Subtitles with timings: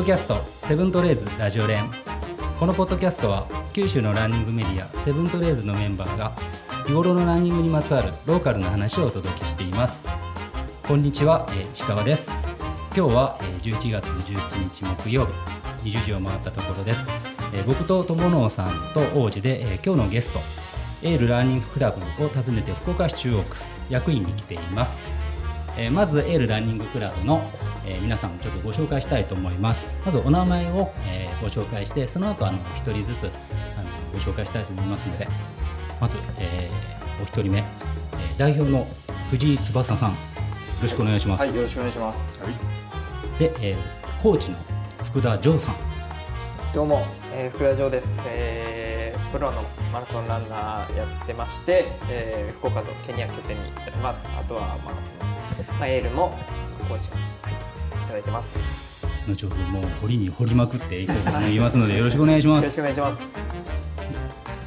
[0.00, 1.90] ポッドキャストセブントレーズラジオ連。
[2.58, 6.32] このポッドキャストは九州のランニングメディアセブントレーズのメンバーが
[6.86, 10.02] 日頃のランニングにまつわるローカルな話をお届けしています。
[10.88, 12.48] こんにちは、えー、石川です。
[12.96, 15.26] 今日は、えー、11月17日木曜
[15.82, 17.06] 日20時を回ったところです、
[17.52, 20.40] えー、僕と友野さんと王子で、えー、今日のゲスト
[21.06, 23.58] エールランニングクラブを訪ねて福岡市中央区
[23.90, 25.29] 役員に来ています。
[25.80, 27.40] えー、まずエールランニングクラブの、
[27.86, 29.94] えー、皆さんちょっとご紹介したいと思います。
[30.04, 33.30] まずお名前を、えー、ご紹介してその後あの一人ずつ
[33.78, 35.26] あのご紹介したいと思いますので
[35.98, 37.64] まず、えー、お一人目、えー、
[38.36, 38.86] 代表の
[39.30, 40.16] 藤井翼さんよ
[40.82, 44.58] ろしくお願いします、はい、よろしくお願いします、はい、で、えー、コーチの
[45.02, 45.74] 福田城さん。
[46.74, 48.79] どうも、えー、福田城です、えー、
[49.32, 54.28] プロのマラソンランナーやってまして、えー、福岡とケニア拠点にやってます。
[54.38, 55.30] あとはまあその
[55.78, 56.36] まあ、エールも
[56.88, 59.06] コーチをさせていただいてます。
[59.28, 62.64] 後ほどもう掘りに掘りまくっていこうと思いますのでよろしくお願いします。
[62.64, 63.54] よろしくお願いします、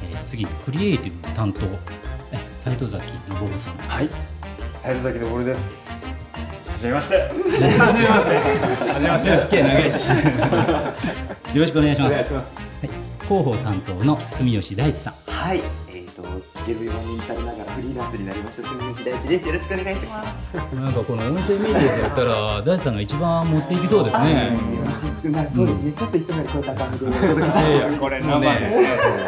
[0.02, 1.60] えー、次クリエイティブ担当
[2.56, 3.76] 斉藤崎昇さん。
[3.76, 4.08] はい。
[4.80, 6.14] 斉藤崎昇です。
[6.70, 8.36] はじめましてはじめまして。
[8.88, 9.36] はじめまして。
[9.44, 10.08] 付き合い長いし。
[11.54, 12.12] よろしくお願いします。
[12.12, 15.14] お願いします、はい、広報担当の住吉大地さん。
[15.26, 15.60] はい。
[16.66, 19.46] ゲルビマに至りながらフリーランスになりました住吉大地です。
[19.48, 20.56] よろしくお願いします。
[20.74, 24.56] なんかこの音声メディアでやったら大地さんが一番持っていきそうですね。
[25.52, 27.06] そうですね、ちょっといつもより超えた感じで
[27.98, 28.48] これ生で、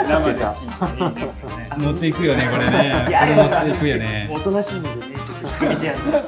[0.09, 0.45] 生で。
[1.77, 3.07] 持っていくよねこれね。
[3.37, 4.31] 持っていくよね。
[4.33, 5.97] おとなしいのでね含めちゃう。
[6.13, 6.27] はい。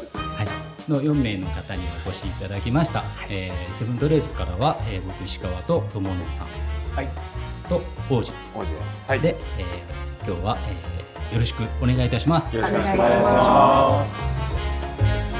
[0.90, 6.46] の4名の方にお越しいただきました、はい、えー、セブンドレーズからは、えー、僕石川と友野さん、
[6.96, 7.08] はい、
[7.68, 7.80] と
[8.10, 10.98] 王子王子です、はい、で、えー、今日は、えー
[11.32, 12.56] よろしくお願いいたします。
[12.56, 15.37] よろしくお願いします。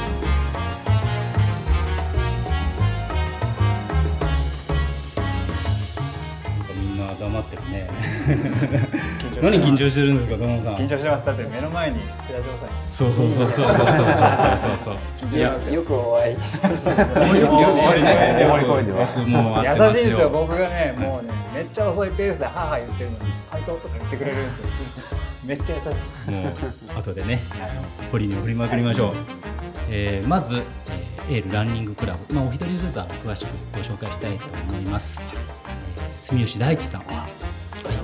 [7.14, 7.88] 黙ってるね。
[9.42, 10.74] 何緊張してるんですか、友さん。
[10.76, 11.26] 緊張してます。
[11.26, 12.68] だって目の前に寺島さん。
[12.88, 14.96] そうそうそうそうそうそうそうそう
[15.30, 15.36] そう。
[15.36, 16.34] いや、よくお会い。
[16.34, 16.44] よく
[17.54, 18.44] お会いね。
[19.26, 20.28] もう優しいんですよ。
[20.30, 25.18] 僕がね、もうね、めっちゃ遅いペースで母言ってるのに、回答とか言ってくれるんですよ。
[25.48, 25.84] めっちゃ優し
[26.28, 26.52] いもう
[26.98, 27.40] 後でね
[28.12, 29.12] 掘りに掘りまくりましょう、
[29.88, 35.57] えー、まず、えー、エールランニングクラブ、まあ、お一人ずつ詳しくご紹介したいと思います、えー、
[36.18, 37.30] 住吉大地さんは、はい、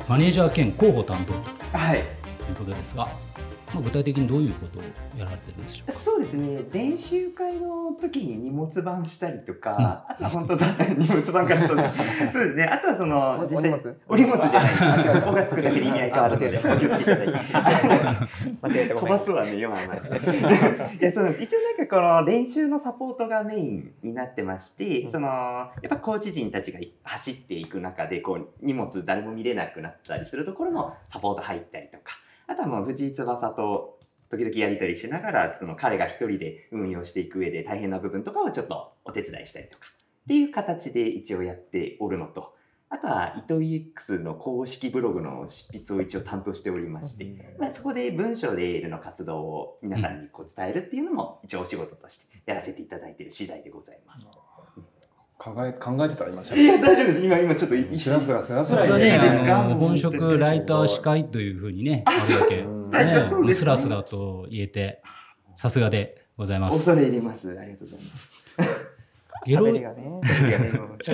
[0.09, 3.09] マネージャー兼広報担当ということですが、
[3.75, 4.83] まあ、具体的にどういうことを
[5.19, 5.99] やられてるんでしょうか？
[5.99, 6.63] そうですね。
[6.73, 12.65] 練習会の時に荷物番したりとか、うん、あとは本当だ荷物番からそうですね。
[12.65, 13.97] あとはそのお荷物。
[14.09, 17.17] お荷物じゃないです「お」がつくだけで意味合い変わるのでお気をつけいた。
[17.17, 17.33] だいて
[18.63, 19.89] 間違えて飛ばすわね今い
[21.01, 21.43] やそうです。
[21.43, 33.99] 一応なんかこの練習のサポートがメインになってまして、うん、そのやっぱコーチ陣たちが走っていく中でこう荷物誰も見れなくなったりするところのサポート入ったりとかあとはもう藤井翼と
[34.31, 39.87] 時々やり取りしながら、その彼が一人で運用していく上で大変な部分とかをちょっとお手伝いしたりとか
[40.25, 42.55] っていう形で一応やっておるのと、
[42.91, 54.27] あとは、糸 EX の公式ブログの執筆を一応担当しておりまして、まあ、そこで文章でエールの活動を皆さんにこう伝えるっていうのも一応お仕事としてやらせていただいている次第でございます。
[55.45, 57.21] 考え考えてたら今いや大丈夫です。
[57.21, 59.19] 今今ちょっとスラスラスラスラね
[59.75, 62.65] 本職ライター司会というふうにねあるわけ。
[63.45, 65.03] ねスラスラと言えて
[65.55, 66.79] さすがでございます。
[66.79, 67.51] 恐れ入ります。
[67.51, 68.35] ありがとうございます。
[69.47, 70.21] ゲロがね、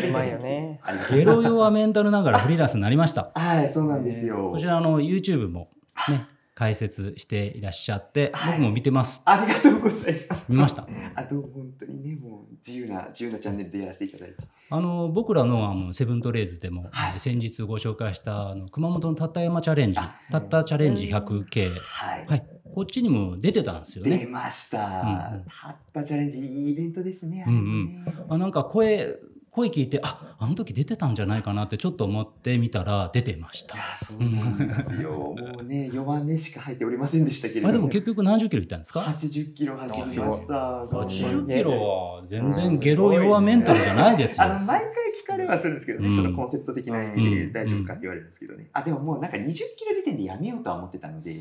[0.08, 0.80] うまいよね。
[1.10, 3.32] ゲロ用はメンタルながらフリーランスになりました。
[3.34, 4.50] はい、そうなんですよ。
[4.52, 5.68] こちらの YouTube も
[6.08, 6.24] ね、
[6.60, 9.22] 解説していらっしゃって、僕も見てます。
[9.24, 10.44] ありがとうございます。
[10.46, 10.86] 見ました？
[11.14, 14.36] あと本当にね、もう自由な、自由なチャンネルでやらせていただいて。
[14.68, 19.98] あの、僕らのあのセブントレーズでも、はい、先日ご紹介したあの熊本のたった山チャレンジ、
[20.30, 24.18] たったチャレンジ 100K、はい、はい、こっちにも出てたんですよね。
[24.18, 24.84] 出ました。
[24.84, 27.42] うん、たったチャレンジ、いいイベントですね。
[27.48, 28.24] うんうん。
[28.28, 29.16] あなんか声、
[29.50, 33.76] 声聞いてああの時出てたんじゃないかなってちょっと思ってみたら出てました。
[34.04, 35.10] そうなんですよ。
[35.10, 40.54] もうね弱音しか入っておりませんでしたけれども、あ、でも結局何十キロいったんですか？80キロ走りました。
[40.84, 44.90] 80キロは全然ゲロ弱メンタルじゃないですよ、あの毎回
[45.22, 51.36] 聞かれはするんですけどね、うん、そのコンセプト的な意味で大丈夫かって言われるんですけどね、うん、あでももうなんか20キロ時点でやめようとは思ってたので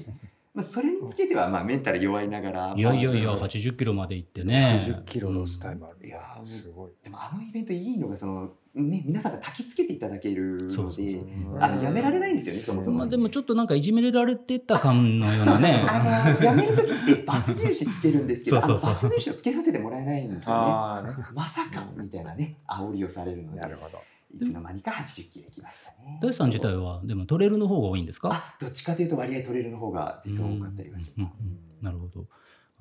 [0.53, 4.81] まあ、それにつけてはまあメンタル弱いながらいやいやいやまあ80キロまで行ってね。
[4.83, 6.91] 10キロロスタイムある、いやーすごい。
[7.03, 11.21] でもあのイベントいいのがその、ね、皆さんが焚きつけていただけるのでそうそうそう。
[11.59, 12.97] あのやめられないんですよねそもそも。
[12.97, 15.85] まあ、でもちょっとなんかいじめられてた感のようなね。
[15.87, 18.89] あのやめる時ってバツ印つけるんですけど そうそうそう。
[18.89, 20.55] あのバツ印をつけさせてもらえないんですよ
[21.03, 21.13] ね。
[21.35, 23.59] まさかみたいなね煽りをされるので。
[23.59, 23.99] なるほど
[24.31, 26.19] いつの間にか80キロきましたね。
[26.21, 28.29] 大地さん自体はでもトレイルの方が多いんですか？
[28.31, 31.43] あどっちかというと割合トレイルの方が実は多かったりはします。
[31.81, 32.27] なるほど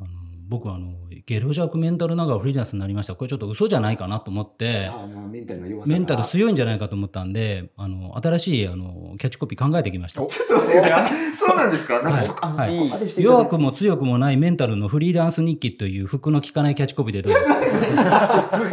[0.00, 0.08] あの
[0.48, 0.94] 僕はあの
[1.26, 3.14] ゲロ弱メンタル長フリーランスになりました。
[3.14, 4.90] これちょっと嘘じゃないかなと思って
[5.30, 10.26] メンタルの弱メンタル強いんじゃないかと思ったんであの新しいあのキャッチコピー考えてきました。
[10.26, 11.12] ちょっと待ってください。
[11.36, 12.02] そうなんですか？
[12.02, 12.76] なんかはい。
[12.76, 17.58] そこまでしてい弱くも強くもないメンタルのフリーランス日記というフックの効かないキャッチコピーでどうですか？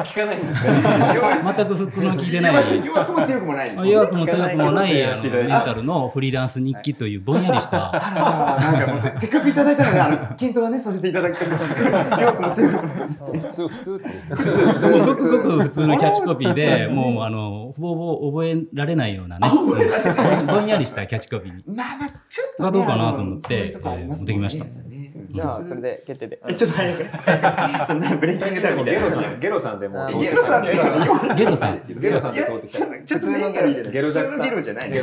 [0.06, 2.86] 聞かないんですか全くフックの効いてない。
[2.86, 3.90] 弱くも強くもないね。
[3.90, 7.90] 弱くも強くもないあのメンタルのフリーランス日記というぼんやりした。
[7.90, 14.06] あららなんかもうせせっかくいただいたので、あの、検討はね、させていただきたい普通普通って。
[14.90, 19.50] もうごくごく普通のキャッチコピーでもうあのほぼほぼ覚えられないようなね。
[19.50, 21.64] うんぼんやりしたキャッチコピーに。
[21.76, 22.72] まあまあ、ちょっと。
[22.72, 24.66] どうかなと思って持ってきました
[25.36, 26.40] じゃあそれで決定で。
[26.48, 27.06] え、ちょっと早く。
[27.88, 29.02] そんなブレーキングタイムみたいな。
[29.02, 30.72] ゲロさんゲロさんでもあゲロさんって
[31.36, 32.86] ゲロさんゲロさんで通ってきた。
[33.06, 34.90] ちょっとね、ゲロジャクさん普通のゲロじゃない。
[34.90, 35.02] ね。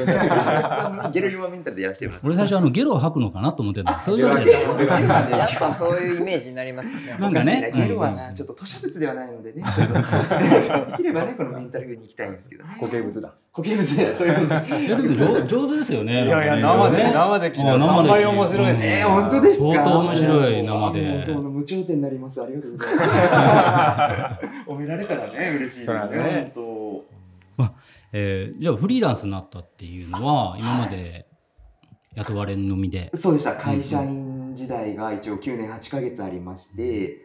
[1.13, 2.27] ゲロ弱メンタルでやらせてもらって。
[2.27, 4.87] 俺最初あのゲロを吐くのかなと思ってたそういうわけじゃない。
[4.87, 7.17] ゲロさんでやっぱそういうイメージになりますね。
[7.19, 7.73] なんかね。
[7.75, 9.63] ゲロはな、ちょっと吐砂物ではないのでね。
[10.93, 12.77] できればね、このメンタル風に行きたいんですけどね。
[12.81, 14.87] 固形物だ固形物でそういうふうに。
[14.87, 18.99] いやでも上上手ですよねいやいや、生で、生で聞いたらあ生で聞い3倍面白いですうんね。
[18.99, 19.65] えー、本当ですか？
[19.67, 22.43] 相当面白い生でその無頂点になります。
[22.43, 24.71] ありがとうございます。
[24.71, 27.05] 褒められたらね、嬉しいですそれはね本
[28.15, 31.27] えーじゃあフリーランスになったっていうのは今まで
[32.15, 33.55] 雇われのみで当そうでした。
[33.57, 37.19] 会社員時代が一応9年8ヶ月ありまして、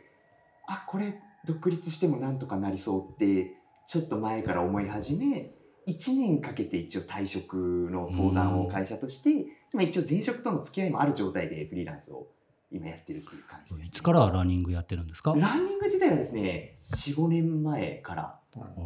[0.68, 3.56] あ、これ独立してもなんとかなりそうって、
[3.88, 5.51] ちょっと前から思い始め、
[5.88, 7.56] 1年かけて一応退職
[7.92, 12.28] の相談を会社として、まあ、一応前職との付き合いもある状態でフリーランスを
[12.69, 13.88] 今やってるっていう感じです、ね。
[13.88, 15.34] いつからランニングやってるんですか？
[15.38, 18.39] ランニング自体はですね、4、5年前から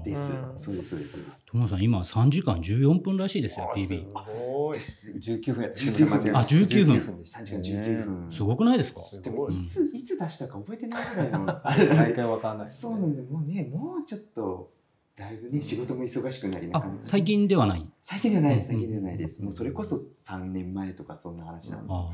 [0.05, 0.33] です。
[0.33, 1.45] うんそうです、そうです、そうです。
[1.47, 4.77] 友野さん今3時間14分らしいですよ PB ごい。
[4.77, 8.31] 19分やった19分間違えまあ19分分でした3時間19分。
[8.31, 9.01] すごくないですか？
[9.01, 9.55] すでもごい。
[9.63, 11.45] いつ、いつ出したか覚えてないぐらいの。
[11.65, 13.25] 大会わかんないそうなんですよ。
[13.31, 14.71] もうね、もうちょっと、
[15.15, 17.91] だいぶね、仕事も忙しくなりなあ最近ではない？
[18.01, 19.43] 最近ではないです、うん最近ではないです。
[19.43, 21.87] もうそれこそ3年前とかそんな話なんで。
[21.89, 22.09] ま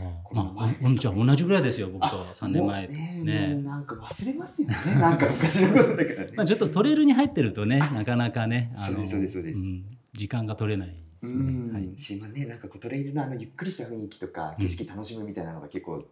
[0.64, 2.88] あじゃあ同じぐらいですよ僕と3年前。
[2.88, 4.76] ねなんか忘れますよね。
[5.00, 6.08] なんか昔のことだから。
[6.26, 6.32] ね。
[6.36, 9.60] まあ、ちょっとトレイルに入ってるとね なかなかねそうですそうですそうです。
[9.60, 9.86] ん。
[10.14, 16.04] 時間が取れないですうね、ん、はい、しまあね、なんかこうトレイルのあのゆっくりした雰囲気とか景色楽しむみたいなのが結構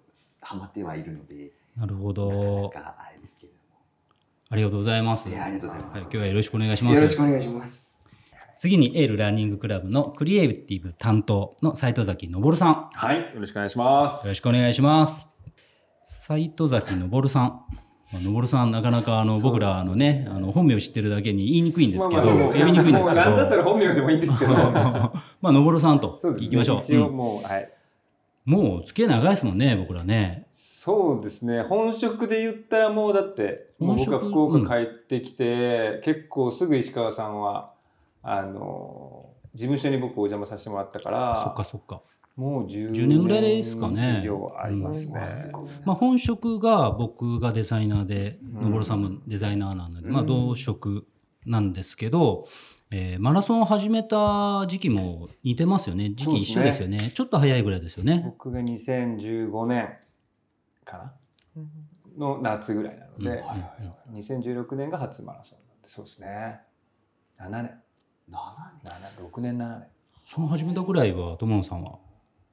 [0.41, 3.53] ハマってはいるので、なるほなどかなかあれですけれ
[4.49, 5.27] ありがとうございます。
[5.27, 5.95] ありがとうございます。
[5.95, 6.95] はい、今日はよろしくお願いします。
[6.95, 7.99] よろしくお願いします。
[8.57, 12.69] 次にエールランニングクラブのクリエイティブ担当の斉藤崎昇さん。
[12.69, 14.27] よはいよろしくお願いします。
[14.27, 15.27] ろしくお願いします。
[16.03, 17.61] 斉藤崎昇さん。
[18.13, 23.21] まあ昇さんなかなかあの僕らあのねあの本名を知ってるだけに言いにくいんですけど、まあまあ呼びにくいんですけど。
[23.21, 27.74] 何だったら本名でもいいんですけどまあ昇さんと行きましょう一応うんもうはい
[28.45, 30.45] もう付き合い長いですもんね僕らね。
[30.51, 31.63] そうですね。
[31.63, 37.73] 本職で言ったらもうだっても僕は福岡帰ってきて、結構すぐ石川さんは
[38.21, 42.01] あの事務所に僕お邪魔させてもらったからそっかそっか。
[42.35, 44.17] もう10 10年ぐらいですかね。
[44.19, 45.21] 以上ありますね、
[45.85, 48.61] まあ、本職が僕がデザイナーで、うん。
[48.63, 51.07] のぼるさんもデザイナーなので、まあ、うん同職
[51.45, 52.47] なんですけど、
[52.91, 56.11] えーマラソンを始めた時期も似てますよね。
[56.11, 57.11] 時期一緒ですよね。
[57.13, 58.21] ちょっと早いぐらいですよね。
[58.23, 59.89] 僕が2015年
[60.83, 61.13] かな？
[62.17, 63.27] の夏ぐらいなので、うん。
[63.29, 63.55] はいは
[64.13, 66.59] い2016年が初マラソンなんでそうですね。
[67.39, 67.71] 7年。
[68.29, 69.57] 7 6年。
[69.57, 69.87] 7年
[70.23, 71.97] その始めたぐらいは友野さんは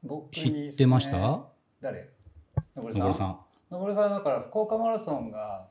[0.03, 1.45] 僕知にってました？
[1.81, 2.09] 誰？
[2.75, 3.29] のぼるのぼるささん。
[3.31, 3.37] ん
[3.71, 5.69] のぼるさんだから福岡マラソンが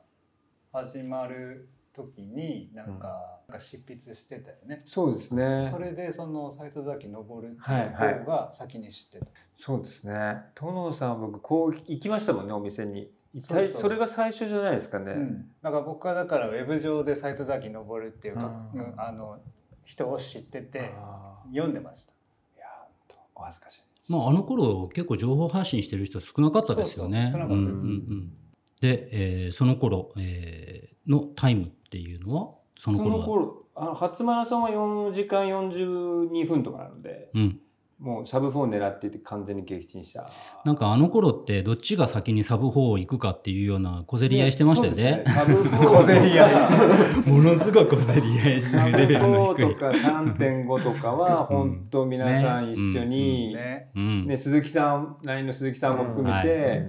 [0.72, 4.82] 始まる時になんか,、なんか執筆してたよね。
[4.84, 5.68] そうですね。
[5.70, 8.18] それでその斎藤崎昇っていうはいはい。
[8.20, 9.26] 方が先に知ってた。
[9.58, 10.42] そうですね。
[10.54, 13.10] 殿さんは僕こう行きましたもんねお店に。
[13.34, 13.58] そうそう。
[13.60, 18.80] 最それが最初じゃないですかね、うん、だから僕はだからウェブ上で斎藤崎昇っていうか、うん。
[18.80, 19.38] うんあの
[19.84, 22.12] 人を知っててあ読んでました。
[22.12, 23.82] ーいや本当お恥ずかしい
[24.12, 27.30] まあ、あの頃結構情報発信してる人少なかったですよね。
[27.32, 27.82] そうそう少なかったです。
[27.82, 28.32] うんうんうん。
[28.80, 33.26] で、えーその頃、えーのタイムっていうのはそそのの頃は？
[33.26, 37.60] 頃あの初マラソンは4時間42分とかなのでうん、
[38.02, 40.28] もうサブ4狙っていて完全に撃沈した。
[40.64, 45.22] なんかあの頃ってどっちが先にサブ4行くかっていうような小競り合いしてましたよね。
[45.22, 47.30] そうですサブ4 小競り合い。
[47.30, 49.80] ものすごい小競り合いサブレベルの低4いと。
[49.80, 54.26] か3.5とかは本当皆さん一緒に、ねうん。
[54.26, 56.86] ね、鈴木さん LINE の鈴木さんも含めて、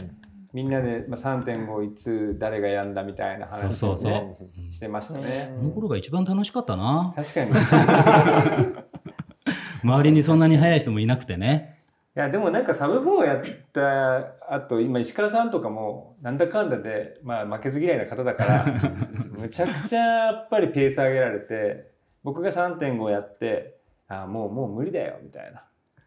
[0.54, 4.72] みんなで、まあ、3.5いつ誰がやんだみたいな話をそうそうねそう。
[4.72, 5.56] してましたね。
[5.58, 7.14] あの頃が一番楽しかったな。
[7.16, 7.52] 確かに。
[7.52, 7.54] い
[9.84, 11.74] 周りにそんなに速い人もいなくてね。
[12.14, 13.42] やでもなんかサブ4やっ
[13.72, 18.66] た後今石川さんとかもなんだかんだで、まあ、負けず嫌いな方だから
[19.36, 21.92] むちゃくちゃやっぱりペース上げられて
[22.24, 25.64] 僕が3.5やってあもうもう無理だよみたいな。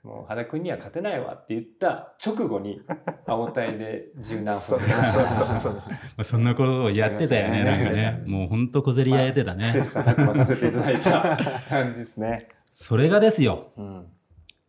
[0.06, 2.80] もう羽田君には勝てないわって言った直後に
[3.26, 4.90] 青体で十何分そうそう
[5.60, 5.82] そうま
[6.18, 8.22] あそんなことをやってたよね、なんかね。
[8.28, 9.72] もうほんと小競り合いやってたね。
[9.72, 11.36] 切磋琢磨させていただいた
[11.68, 12.48] 感じですね。
[12.70, 14.06] それがですよ、うん、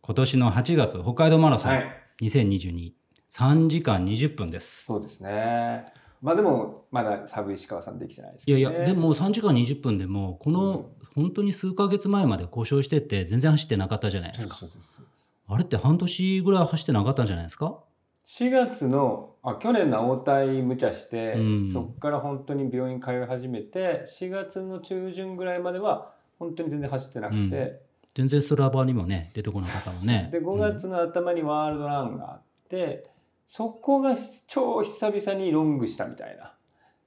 [0.02, 1.84] 今年の8月、北海道マラソンはい
[2.20, 2.92] 2022、
[3.30, 4.86] 3時間20分です。
[4.86, 5.84] そうですね。
[6.20, 8.60] まあでも、まだサブ石川さんできてないですけど、ね。
[8.62, 14.56] いやいや、でも3時間20分でも、この本当に数ヶ月前まで故障してて、全然走ってなかったじゃないですか。
[14.56, 15.02] そうそうです
[15.48, 17.80] あれって半年ぐらい走ってなかったんじゃないですか
[18.26, 21.68] ？4月のあ去年の青体無茶して、うん。
[21.68, 27.78] そこから本当に病院通い始めて4月の中旬ぐらいまでは本当に全然走ってなくて、うん。
[28.14, 30.28] 全然ストラバにもね、出てこなかったもんね。
[30.32, 33.08] で5月の頭にワールドランがあって、
[33.46, 34.14] そこが
[34.46, 36.54] 超久々にロングしたみたいな。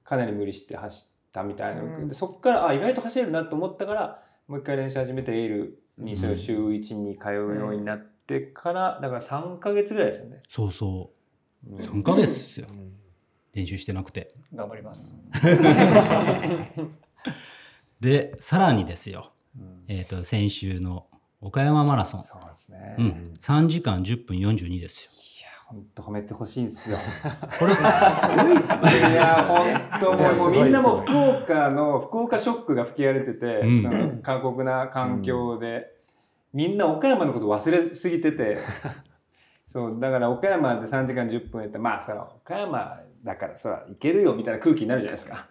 [0.02, 2.08] かなり無理して走ったみたいな、うん。
[2.08, 10.42] でそこからあ意外と走れるなと思ったからもう一回練習始めてエールにそれを週1に通うようになってから、だから3ヶ月ぐらいですよね。
[10.48, 11.10] そうそ
[11.66, 11.74] う。
[11.74, 12.66] うん3ヶ月ですよ。
[13.52, 14.34] 練習してなくて。
[14.54, 15.22] 頑張ります
[18.00, 19.32] で、さらにですよ。
[19.56, 21.06] うんえっ、と、先週の
[21.40, 22.22] 岡山マラソン。
[22.22, 22.96] そうですね。
[22.98, 23.34] いうん。
[23.38, 25.10] 3時間10分42ですよ。
[25.44, 26.98] や、本当褒めてほしいんですよ。
[27.58, 27.72] これ、
[29.10, 31.12] いや、本当もうもうみんなも福
[31.42, 35.86] 岡の、福岡ショックが吹き荒れてて、うんその過酷な環境で、
[36.52, 38.58] みんな岡山のこと忘れすぎてて、
[39.66, 45.46] そう、だから岡山で3時間10分やったら、まあさ、岡山だからそらいけるよみたいな空気になるじゃないですか。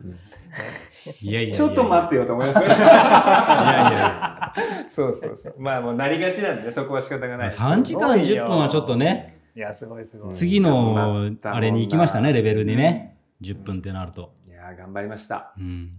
[1.21, 2.59] いやいやいやちょっと待ってよと思います。
[2.59, 4.53] いやいや
[4.91, 5.55] そうそうそう。
[5.57, 7.59] まあもうなりがちなんでね、そこは仕方がないです。
[7.59, 13.17] 3時間10分はちょっとね、いやすごいすごい次のうんあれに行きましたね、レベルにね。
[13.41, 14.35] 10分ってなると。
[14.47, 15.53] いや、頑張りました。
[15.57, 15.91] うん。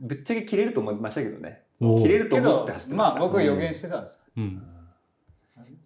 [0.00, 1.62] ぶっちゃけ切れると思いましたけどね。
[1.80, 3.18] 切れると思って走ってました。
[3.18, 4.62] まあ僕予言してたんですうん。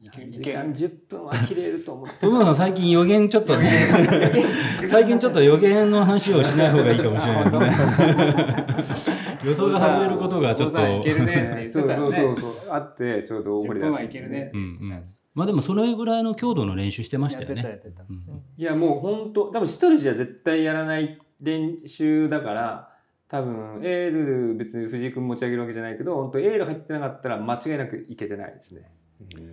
[0.00, 2.14] いけ3いけ時間10分は切れると思って。
[2.20, 3.68] 友野さん最近予言ちょっとね、
[4.90, 9.18] 最近ちょっと予言の話をしない方がいいかもしれないですね。
[9.44, 10.78] 予想が外れることがちょっと。
[10.78, 12.52] そうそうそう。
[12.70, 15.02] あって、ちょうど大10盛り分だはいけるねうんうん。
[15.34, 17.62] まあでもそれぐらいの強度の練習してましたよね。
[17.62, 22.88] やってたやってたうんいや、もう本当多分一人じゃ絶対やらない練習だから、
[23.28, 28.90] 多分エール別に藤井君持ち上げるわけじゃないけど、本当エール入ってなかったら間違いなくいけてないですね。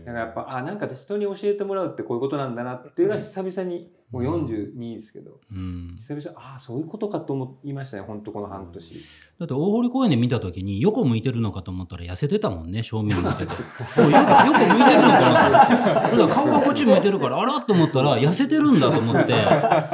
[0.05, 5.95] だからやっぱ、あ、なんか人に教えてもらうってこういうことなんだなっていうのは久々に、もう42ですけど、うん。
[5.97, 8.93] 久々、ああ、そういうことかと思いましたね、本当この半年。
[9.39, 13.45] だって大堀公園で見た時に横向いてるのかと思ったら痩せてたもんね正面向いて。
[13.47, 13.51] て
[13.97, 19.33] お横横向いてるのかなそう顔がこっち向いてるからあらと思ったら痩せてるんだと思って。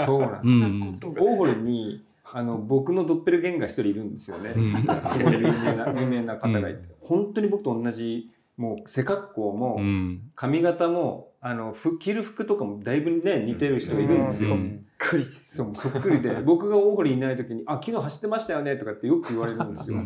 [0.05, 0.61] そうなんうん。
[0.61, 4.81] うん大堀にあの僕のドッペルゲンガー一人いるんですよね、うん。
[4.81, 10.31] すごい有名な 有名な方がいて、本当に僕と同じもう背格好も、うん。
[10.35, 14.85] 髪型もあのふ着る服とかもだいぶね似てる人がいるんですよ、うん。
[14.97, 15.25] くり。
[15.25, 16.35] そうそっくりで。
[16.45, 19.97] 僕が大堀いない時に「あ昨日走ってましたよね」とかってよく言われるんですよ、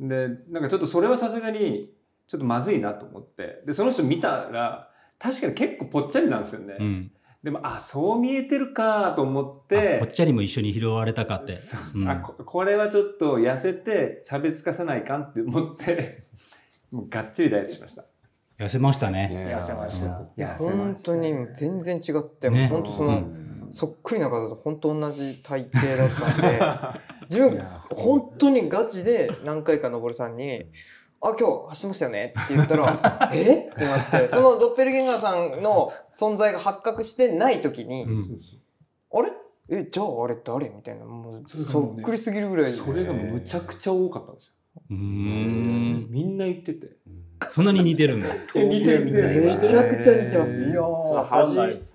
[0.00, 1.92] でなんかちょっとそれはさすがに
[2.26, 3.62] ちょっとまずいなと思って。
[3.64, 7.10] でその人見たら確かに結構ぽっちゃりなんですよね、うん
[7.42, 11.52] でもあそう見えてるかと思ってあぽっちゃりも一緒に拾われたかって。
[11.52, 12.00] そう。
[12.00, 12.08] うん。
[12.08, 16.24] あここれはちょっと痩せて差別化さないかんって思って
[16.90, 18.04] もうがっちりダイエットしました。
[18.58, 19.52] 痩せましたね。
[19.54, 20.22] 痩せました。
[20.36, 21.12] 痩せま本した。
[21.12, 22.68] 当に全然違って、ね。
[22.68, 23.68] 本当その、うん。
[23.70, 30.66] そっくりな方と本当同じ体型だったんで 自分本当にガチで何回かのぼるさんに
[31.30, 33.68] 「あ今日走ってましたよね」って言ったら「え？
[33.70, 38.22] っ?」てなってそのドッペルゲンガーさんの存在が発覚してない時に「うん。
[38.22, 39.32] そうそうあれ？
[39.68, 44.52] えじゃああれ誰?」みたいなもうそっくりすぎるぐらいそれがむちゃくちゃ多かったんですよ。
[44.90, 46.06] うーん。
[46.10, 46.96] みんな言ってて。
[47.48, 48.28] そんなに似てるんだ。
[48.54, 49.28] 似てる似てる。
[49.44, 50.62] めちゃくちゃ似てます。
[50.62, 50.82] いや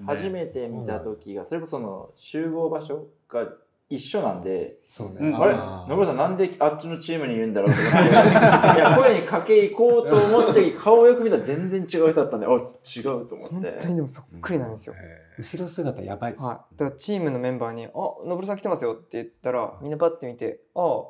[0.05, 3.47] 初めて見た時がそれこそその集合場所が
[3.91, 5.15] 一緒なんで、そうね。
[5.19, 5.53] うんあれ？
[5.53, 8.09] ー野村さんなんであっちのチームにいるんだろうと思って、
[8.79, 12.55] いや、声にかけ行こうと思って、顔をよく見たら全然違う人だったんで、あ、違
[13.01, 13.35] うと思って。
[13.35, 14.95] 本当にでもそっくりなんですよ。
[15.37, 16.47] 後ろ姿やばいですよ。
[16.47, 16.77] はい。
[16.77, 21.03] だからチームのメンバーに、あ、のぼるさん来てますよって言ったら、みんなパッて見て、ああ、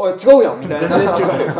[0.00, 0.88] あ違うやんみたいな。
[0.88, 1.54] 全然違うよ。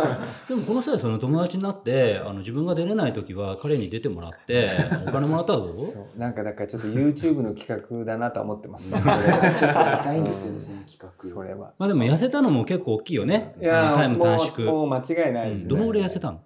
[0.47, 4.69] でもこの際その友達になってあの自分が出れない時は彼に出てもらって
[5.05, 9.01] お金もらったらどうそうなんかだからちょっと YouTube の企画だなとは思ってますね。
[9.01, 11.11] 痛いんですよね、その企画。
[11.17, 11.73] それは。
[11.77, 15.63] まあでも痩せたのも結構大きいよねいやタイムも短縮うもう間違いないですね。
[15.63, 16.39] うんどのぐらい痩せたの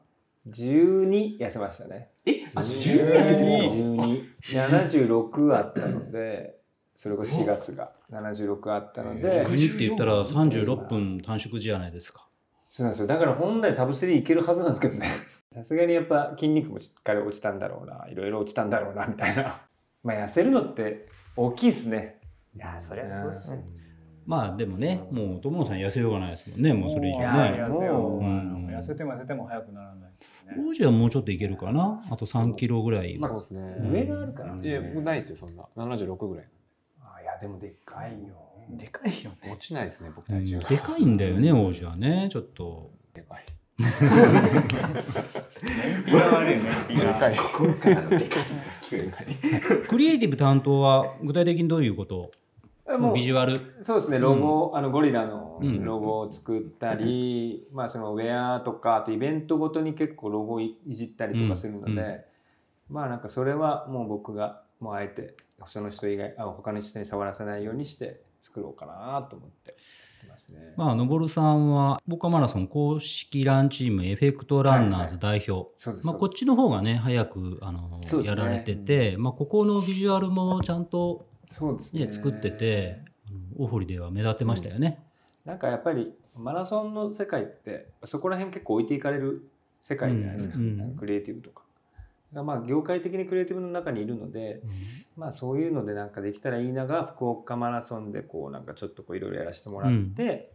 [0.49, 2.09] 12痩せましたね。
[2.25, 4.23] え、あ、12 12。
[4.51, 6.55] 76あったので、
[7.03, 12.25] それこそ4月が76あったので、12って言ったら36分短縮じゃないですか
[12.69, 13.07] そうなんですよ。
[13.07, 15.09] だから本来サブ3いけるはずなんですけどね。
[15.53, 18.07] さすがにやっぱ筋肉もしっかり落ちたんだろうな。
[18.07, 19.63] いろいろ落ちたんだろうな、みたいな。
[20.01, 22.21] まあ痩せるのって大きいですね。
[22.55, 23.65] いや、そりゃそうっすね。
[24.25, 30.55] まあでもねもう友野さん痩せようがないですもんねもうそれ以上いやね痩せよう、うん痩せても痩せても早くならないですね。
[30.65, 33.75] 王子はもうちょっといけるかなあと3キロぐらいそうですね。
[33.91, 35.67] 上があるからいや、僕ないですよ、そんな。
[35.75, 36.45] 76ぐらい。
[37.43, 38.35] でもでっかいよ。
[38.69, 39.51] でかいよね。
[39.51, 40.59] 落ちないですね、僕うん体重。
[40.59, 43.43] でかいんだよね王子はねちょっとでかい。
[46.07, 46.71] 胃が悪いね。
[46.95, 47.35] でかい。
[47.35, 48.43] 心からのでかい。
[49.89, 52.31] クリエイティブ担当は具体的にどういうこと？
[52.97, 53.59] もうビジュアル？
[53.81, 62.21] そうですね、ロゴ、あのゴリラのうんロゴを作ったり、まあそのウェアとか、あとイベントごとに結構ロゴいいじったりとかするので、うんうん
[62.89, 65.35] まあなんかそれはもう僕がもうあえて
[65.67, 69.75] その人以外、あ他の人に触らせないようにして作ろうかなと思って
[70.27, 70.73] ますね。
[70.75, 75.71] まあ、のぼるさんは、ボカマラソン公式ランチームエフェクトランナーズ代表。
[76.03, 85.03] まあ、こっちの方がね、早く、あの、ねやられてて、まあ、ここのビジュアルもちゃんと、そうですね、作ってて、あの大堀では目立ってましたよね。
[85.45, 89.49] なんかやっぱりマラソンの世界ってそこら辺結構置いていかれる
[89.81, 91.62] 世界じゃないですか、うんうんクリエイティブとか。
[92.41, 94.61] まあ業界的にクリエイティブの中にいるので、
[95.15, 100.51] まあそういうのでなんかできたらいいなが福岡マラソンでこうなんかちょっとこういろいろやらせてもらって、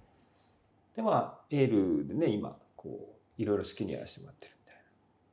[0.96, 4.74] でまあエールでね今こういろいろ好きにやらせてもらってるみたい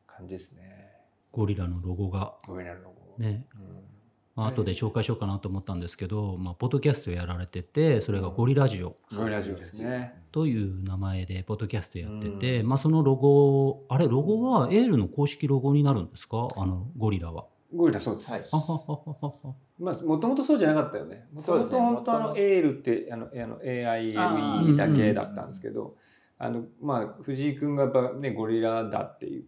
[0.08, 0.92] な感じですね。
[1.32, 2.36] ゴリラのロゴが。
[2.46, 3.24] ごめんなさいロゴ。
[3.24, 3.48] ね。
[3.56, 3.95] うん
[4.36, 10.14] まあ後で紹介しようかなと思ったんですけど、まあ、ポッドキャストやられてて、それがゴリラジオゴリラジオですね。
[10.32, 16.50] という名前でポッドキャストやってて、まあ、そのロゴ、あれ、ロゴはエールの公式ロゴになるんですか？
[16.58, 17.46] あの、ゴリラは。
[17.74, 18.32] ゴリラそうです。
[18.32, 19.54] はいあははははは。
[19.80, 21.28] まあ、もともとそうじゃなかったよね。
[21.34, 25.96] もともと本当あの、エールって、あの、あの AILE だけだったんですけど、
[26.38, 29.46] あの、まあ、藤井君がやっぱね、ゴリラだっていう。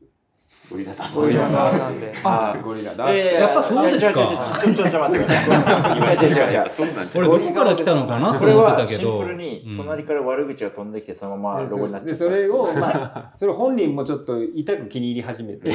[0.69, 1.09] ゴリラだ。
[1.15, 2.13] ゴリラ側なんで。
[2.25, 3.09] あゴリラだ。
[3.13, 4.19] やっぱそうですか？
[4.65, 6.25] ちょちょちょ待ってください。
[6.25, 6.69] 違う違う違う。
[6.69, 8.33] そうなんじゃ俺、どこから来たのかな？
[8.33, 9.19] とこれ思ってはシンたけど。
[9.21, 12.11] プルに隣から悪口が飛んできてそのままでロゴになっちゃった。
[12.11, 15.69] でそれを、まあ、それ本人もちょっと痛く気に入り始めて、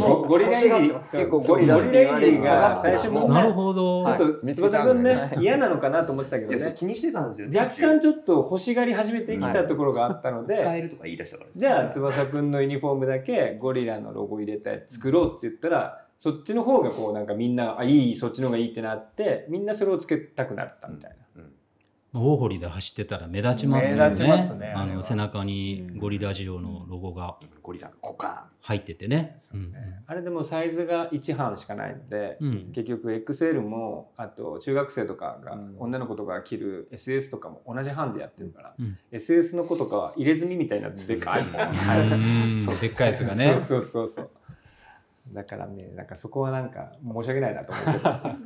[0.00, 4.04] ゴ ゴリラいじり、結構ゴリラゴリラいじりが最初みんなるな、ほど。
[4.04, 7.48] ちょっと翼くんね、嫌なのかなと思ってたけどいや、そうね、気にしてたんですよ。
[7.62, 21.23] 若干ちょっと欲しがり始めてきたところがあったので、使えるとか言い出したからですじゃあ翼くんのユニフォームだけゴリララのロゴ入れたやつ作ろうって言ったらそっちの方がこうなんかみんなあいいそっちの方がいいってなってみんなそれをつけたくなったみたいな。
[22.16, 24.72] 大堀で走ってたら目立ちますよねね。
[24.76, 28.44] あの背中にゴリラジオのロゴがゴリラの股間。
[28.60, 29.36] 入っててね。
[29.52, 29.74] うん
[30.06, 42.12] あれでもサイズが1班しかないので、うん結局 XL もあと中学生とかが、うん女の子とかが着る SS とかも同じ班でやってるから、うん SS の子とかは入れ墨みたいなでかいもん。
[42.12, 43.58] うんでっかいやつがね。
[43.58, 44.30] そうそうそうそう。
[45.32, 48.10] だからねなんかそこはなんか申し訳ないなと思ってた。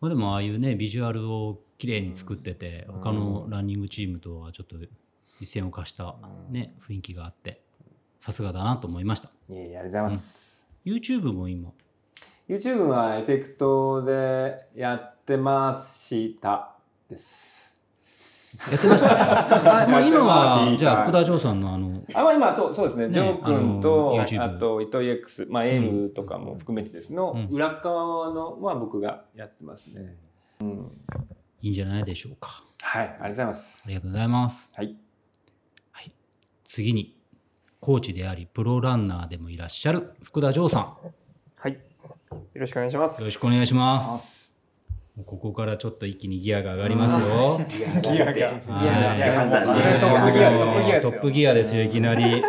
[0.00, 4.76] まあでもああいうねビジュアルを綺麗に作ってて、他のランニングチームとはちょっと
[5.40, 6.14] 一線を画した
[6.50, 7.62] ね雰囲気があって
[8.18, 9.30] さすがだなと思いました。
[9.48, 10.68] いえいえありがとうございます。
[10.84, 11.70] YouTube も今
[12.46, 16.76] ？YouTube はエフェクトでやってました
[17.08, 17.80] です。
[18.70, 19.14] やってました？
[19.84, 30.18] あまあ今やはじゃあ福田城さんのあのあまあ今そうそうですね、ジョー君とああと糸井 X、まあ、N とかも含めてですの、うん裏側のは僕がやってますね。
[31.62, 32.64] いいんじゃないでしょうか。
[32.80, 33.84] はい、ありがとうございます。
[33.86, 34.72] ありがとうございます。
[34.76, 34.96] はい、
[36.64, 37.16] 次に
[37.80, 40.82] コーチでありプロランナーでもいらっしゃる福田城さん。
[40.82, 41.14] よ
[41.58, 41.72] はい。
[41.72, 41.80] よ
[42.54, 43.24] ろしくお願いします。
[43.24, 44.56] ろしくお願いします。
[45.26, 47.60] ここからちょっと一気にギアが上がりますよ。
[47.68, 47.92] ギアが。
[47.92, 52.42] はいギアがギアトップギアですよトップギアですよ、いきなり。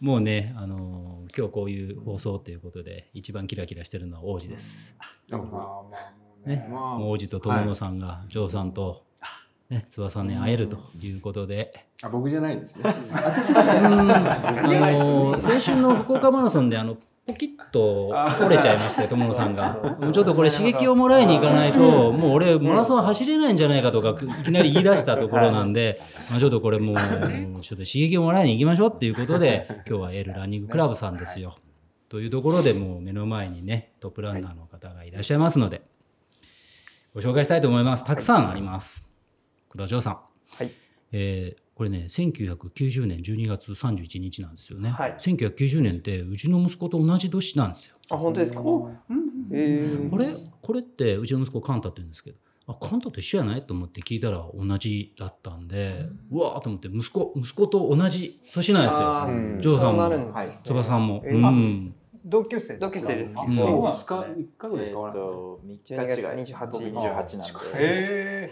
[0.00, 1.04] もうね、あのー
[1.36, 4.94] 今日こういう放送ということで、一番キラキラしてるのは王子です。
[5.28, 6.66] まあまあもうね、ね。
[6.68, 9.04] もう王子と友野さんが、ジョーさんと、
[9.70, 12.82] ね、翼に会えるということで、あ僕じゃないん ですね。
[12.84, 12.90] あ
[14.92, 18.08] の先週の福岡マラソンであのポキッと
[18.42, 19.78] 折れちゃいましたよ友野さんが。
[19.98, 31.56] もうちょっとこれ刺激をもらいに行かないともう俺マラソン走れないんじゃないかとかいきなり言い出したところなんで、まあ、ちょっとこれもうちょっと刺激をもらいに行きましょうっていうことで今日はエールランニングクラブさんですよ。
[32.10, 35.80] というところでもう目の前にねトップランナーの方がいらっしゃいますので
[37.14, 38.02] ご紹介したいと思います。
[38.02, 39.08] たくさんあります。
[39.70, 40.12] 久田城さん。
[40.14, 40.70] はい。
[41.12, 45.16] えーこれね1990年12月31日なんですよね、はい。
[45.18, 47.96] 1990年ってうちの息子と同じ年なんですよ。
[48.10, 48.60] あ本当ですか？
[49.52, 50.14] えー。
[50.14, 50.34] あれ？
[50.62, 52.36] これってうちの息子カンタって言うんですけど。
[52.68, 53.62] あカンタと一緒やない？
[53.66, 56.06] と思って聞いたら同じだったんで。
[56.30, 59.60] うわーと思って息子息子と同じ年なんですよ。
[59.60, 60.08] ジョーさんも。
[60.08, 60.52] ね。
[60.52, 61.36] 翼さんも、えー。
[61.36, 63.38] うん同級生同級生です。
[63.38, 63.50] あうん。
[63.50, 64.44] そうなん2日ですね。
[64.44, 65.22] 3日ぐらい変わらない。
[65.22, 65.98] と、3日違い。
[65.98, 67.34] 12月28僕28なんで。
[67.74, 68.50] へ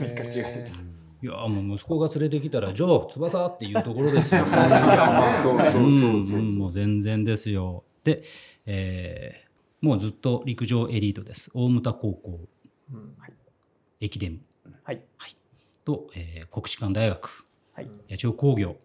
[0.00, 0.90] 3 日違いです。
[1.22, 4.42] いやーもう息子が連れてきたら「ジョー翼」っていうところですよ。
[4.50, 5.86] あそうそうそうう
[6.20, 6.38] んそう。
[6.38, 7.84] うんもう全然ですよ。
[8.02, 8.22] で、
[8.66, 9.42] えー
[9.84, 11.50] もうずっと陸上エリートです。
[11.54, 12.40] 大牟田高校、
[14.00, 14.40] 駅伝。
[14.84, 15.02] はい。
[15.84, 17.90] と、えー国士舘大学、はい。
[18.08, 18.76] 八千代工業。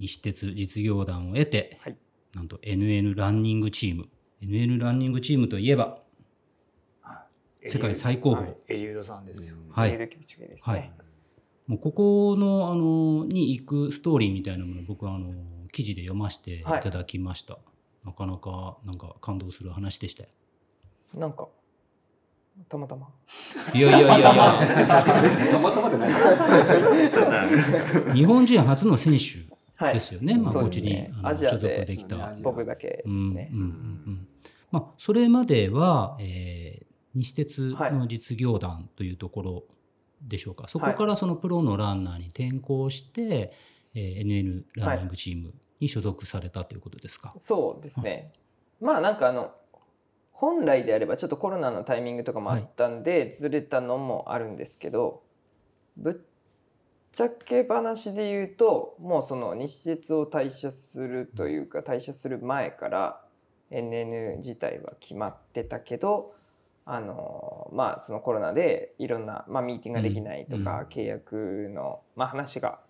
[0.00, 1.96] 西鉄実業団を得て、はい
[2.34, 4.08] なんと NN ランニングチーム。
[4.42, 5.98] NN ランニングチームといえば
[7.66, 8.42] 世界最高峰。
[8.42, 8.56] はい。
[8.68, 9.56] エリュードさんですよ。
[9.70, 9.96] はい。
[9.96, 10.04] は
[10.76, 10.92] いね。
[11.66, 15.32] もうここのあのに行くストーリーみたいなものを僕はあの
[15.72, 16.62] 記事で読ませてい。
[16.62, 17.58] ただきました、
[18.04, 20.28] なかなかなんか感動する話でしたよ。
[21.16, 21.48] なんか
[22.68, 23.08] たまたま。
[23.74, 24.28] いやいやいやいや。
[25.50, 26.10] たまたまでない。
[28.12, 29.38] 日本人初の選手。
[29.38, 32.34] はいですよね、まあ、こっちにあのアジア所属でできた。
[32.42, 33.50] 僕だけですね。
[33.52, 34.28] うんうんうんうん。
[34.70, 36.84] まあ、それまでは、えー
[37.14, 37.60] 西鉄
[37.92, 39.64] の実業団というところ
[40.20, 43.52] でしょうか、そこからそのプロのランナーに転向して、
[43.94, 47.32] えー NN ランニングチームに所属されたということですか。
[47.36, 48.32] そうですね。
[48.80, 49.52] まあなんかあの
[50.32, 55.22] 本来であればちょっとコロナのタイミングとかもあったんでずれたのもあるんですけど
[55.96, 56.14] ぶっ
[57.14, 63.20] ちゃけ話で言うともうその西鉄を退社するというか退社する前から
[63.70, 66.34] NN 自体は決まってたけど
[66.84, 72.80] あのまあそのコロナでいろんな、まあ、ミーティングができないとか、契約の、まあ、話が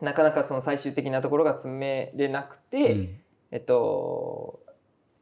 [0.00, 3.20] なかなかその最終的なところが詰めれなくて、うん。
[3.50, 4.60] えっと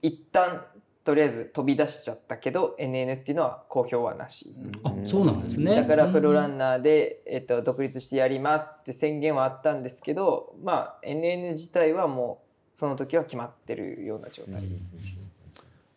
[0.02, 0.64] 一旦
[1.04, 5.76] とりあえず飛び出しちゃったけど NN っていうのは公表はなし、あそうなんですね。
[5.76, 12.42] だからプロランンナーで、えっと、独立してやりますって宣言はあったんですけどまあ NN 自体はも
[12.74, 14.62] うその時は決まってるような状態、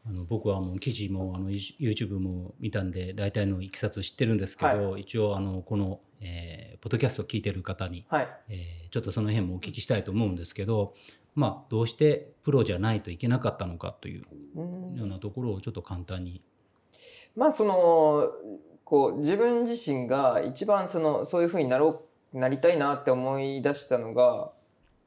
[0.06, 8.28] あの僕はもう記事もあの YouTube も見たんで大体のいきさつ知ってるんですけど、一応あのこの、えーポッドキャストを聞いてる方に、はい。
[8.50, 10.96] えーちょっとその辺もお聞きしたいと思うんですけど、
[11.38, 14.24] まあ、どうしてプロじゃないといけなかったのかという
[14.56, 16.42] うんようなところをちょっと簡単に。
[17.36, 18.32] まあその
[18.84, 24.50] こう自分自身が一番そのそういうふうになろうなりたいなって思い出したのが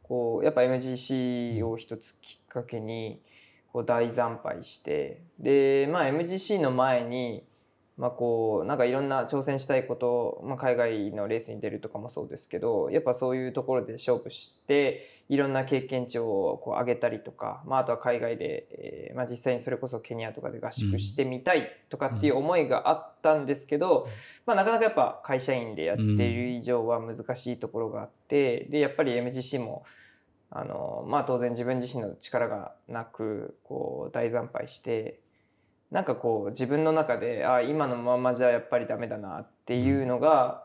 [0.05, 3.21] こうやっぱ MGC を一つきっかけに
[3.73, 7.43] こう大惨敗してで、まあ、MGC の前に、
[8.01, 24.09] まあ、こうなんかいろんな挑戦したいこと、まあ、海外のレースに出るとかもそうですけどやっぱそういうところで勝負していろんな経験値をこう上げたりとか、まあ、あとは海外で、えーまあ、実際にそれこそケニアとかで合宿してみたいとかっていう思いがあったんですけど、
[24.47, 29.85] まあ、なかなかやっぱ会社員でやっている以上は難しいところがあってでやっぱり MGC も
[30.51, 35.21] あの、まあ、当然自分自身の力がなくこう大惨敗して
[35.91, 40.65] なんかこう自分の中であ今のままじゃやっぱりダメだなっていうのが、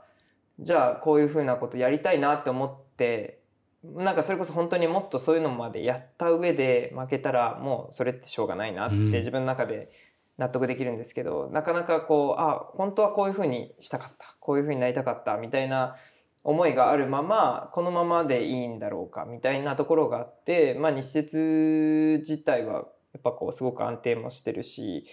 [0.59, 3.39] じゃあこういうふうなことやりたいなって思って
[3.83, 9.11] なんかそれこそ本当にもっとそういうのまでやった上で負けたらもうそれってしょうがないなってうん。
[9.11, 9.91] 自分の中で
[10.37, 15.95] 納得できるんですけど、なかなかこうあ本当はこういうふうにしたかったこういうふうになりたかったみたいな
[16.43, 22.85] 思いがあるままこのままでいいんだろうかみたいなところがあって、まあ、日鉄自体は
[23.15, 25.05] やっぱこうすごく安定もしてるし、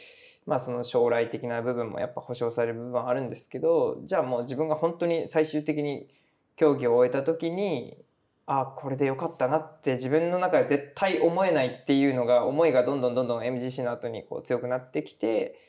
[0.45, 6.09] まあ、その将来的な部分もやっぱ保証される部分はあるんですけどじゃあもう自分が本当に最終的に
[6.57, 7.97] 競技を終えた時に
[8.47, 15.61] あこれでよかったなって自分の中で絶対思えないっていうのが思いがどんどんどんどん MGC の後にこう強くなってきて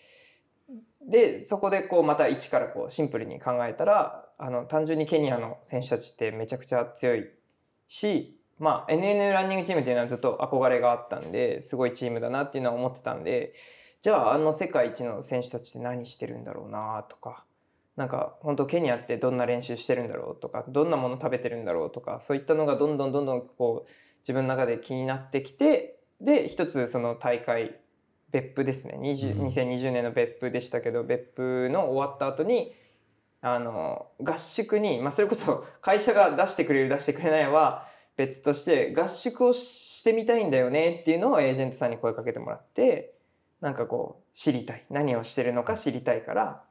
[1.08, 7.26] でそこでこうまた一からこうシンプルに考えたらあの単純にケニアの選手たちってめちゃくちゃ強い
[7.88, 13.54] し、まあ、NN ランニングチームっていうのはずっと憧れがあったんですごいチームだなっていうのは思ってたんで
[14.02, 17.46] じゃああの世界一の選手たちって何してるんだろうなとか
[17.96, 27.80] なんか本当ケニアってどんな練習してるんだろうとかどんなもの食べてるんだろうとかそういったのがどんどんどんどんこう自分の中で気になってきてで一つその大会
[28.32, 28.98] 別府ですね。
[29.00, 29.48] 20うん。
[29.48, 32.74] 2020年の別府でしたけど別府の終わった後に
[33.42, 43.14] あの合宿に、まあ、それこそ会社が出してくれる出してくれないは別として合宿をしてみたいんだよねっていうのをエージェントさんに声かけてもらって
[43.62, 44.86] なんかこう知りたい。
[44.90, 46.64] 何をしてるのか知りたいから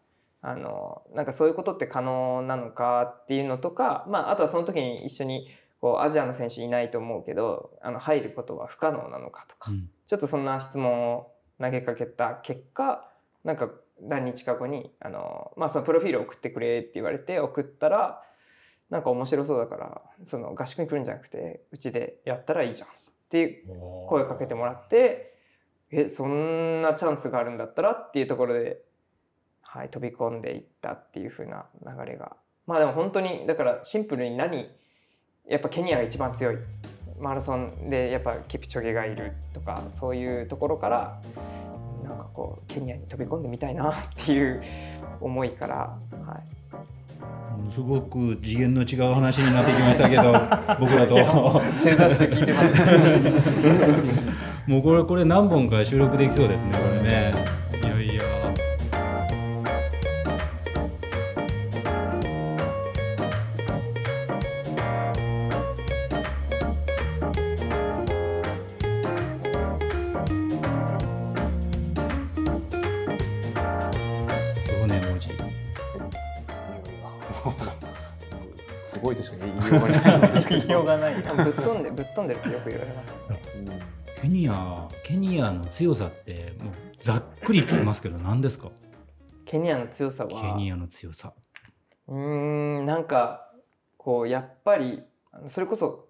[0.42, 5.48] あのなんかそういうことって可能なのかっていうのとか、まあ、あとはその時に一緒に
[5.80, 9.88] こうアジアの選手いないと思うけどあの入ることは不可能なのかとか、うん。
[10.06, 13.08] ちょっとそんな質問を投げかけた結果
[13.44, 18.22] なんか何日か後にあの、まあ、そのプロフィール送ってくれって言われて送ったら
[18.92, 22.90] なんか面白そうだからその合宿に来るんじゃなくてうちでやったらいいじゃんっ
[23.30, 25.34] ていう声かけてもらって
[25.90, 28.82] えそんなチャンスがあるんだったらっていうところで、
[29.62, 32.36] はい、飛び込んでいったっていう風な流れが。
[32.66, 34.68] まあでも本当にだからシンプルに何
[35.48, 36.58] やっぱケニアが一番強い。
[37.18, 41.22] マラソンでやっぱキプチョゲがいるとかそういうところから
[42.02, 44.62] なんかこうケニアに飛び込んでみたいなっていう
[45.20, 45.76] 思いから、
[46.26, 46.61] はい、
[47.70, 50.32] すごく次元の違う話になってきましたけど
[50.80, 51.16] 僕らと。
[54.66, 57.32] もうこれこれ何本か収録できそうですねこれね
[79.02, 80.60] ごいとしか言いようがないんですけど。
[80.66, 81.14] 言いようがない。
[81.14, 83.14] ぶっ飛んでぶっ飛んでるってよく言われます。
[84.22, 88.70] ケニアケニアの強さってもうざっくり聞きますけど何ですか？
[89.44, 90.30] ケニアの強さは？
[90.30, 91.32] ケニアの強さ。
[92.06, 93.50] うーんなんか
[93.96, 95.02] こうやっぱり
[95.48, 96.06] それこそ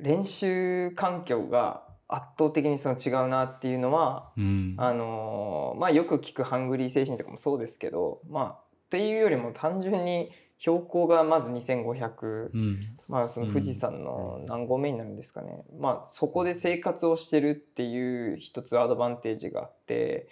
[0.00, 4.74] 練習環境が圧倒的にその違うなっていうのはうん。
[4.78, 8.54] あのーまあよく聞くハングリー精神とかもそうですけどまあっ
[8.88, 12.80] ていうよりも単純に標高がまず2500、うん。
[13.08, 20.28] まあその富士山の何合目になるんですかね、まあそこで生活をしてるっていう一つアドバンテージがあって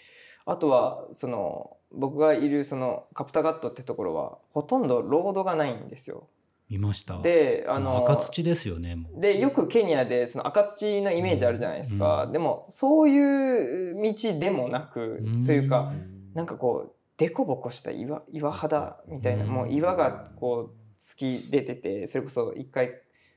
[0.47, 6.27] あとはその僕がいるそのカプタガットってところはほとんどロードがないんですよ。
[6.69, 7.21] 見ました。
[7.21, 15.93] であの赤土ですよねでよくケニアでその赤土のイメージあるじゃないですか、でもそういう道でもなく、というか
[16.33, 19.51] なんかこう凸凹した岩岩肌みたいな、うん。
[19.51, 22.91] もう岩がこう突き出ててそれこそ一回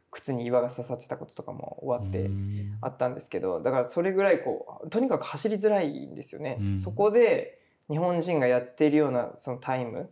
[0.10, 2.78] 靴に岩が刺さってたこととかも終わってうん。
[2.82, 6.58] あったんですけどだからそれぐらいこうとにかく走りづらいんですよね。
[6.60, 6.78] うん。
[6.78, 7.60] そこで
[7.90, 10.10] 日本人がやっているようなそのタイム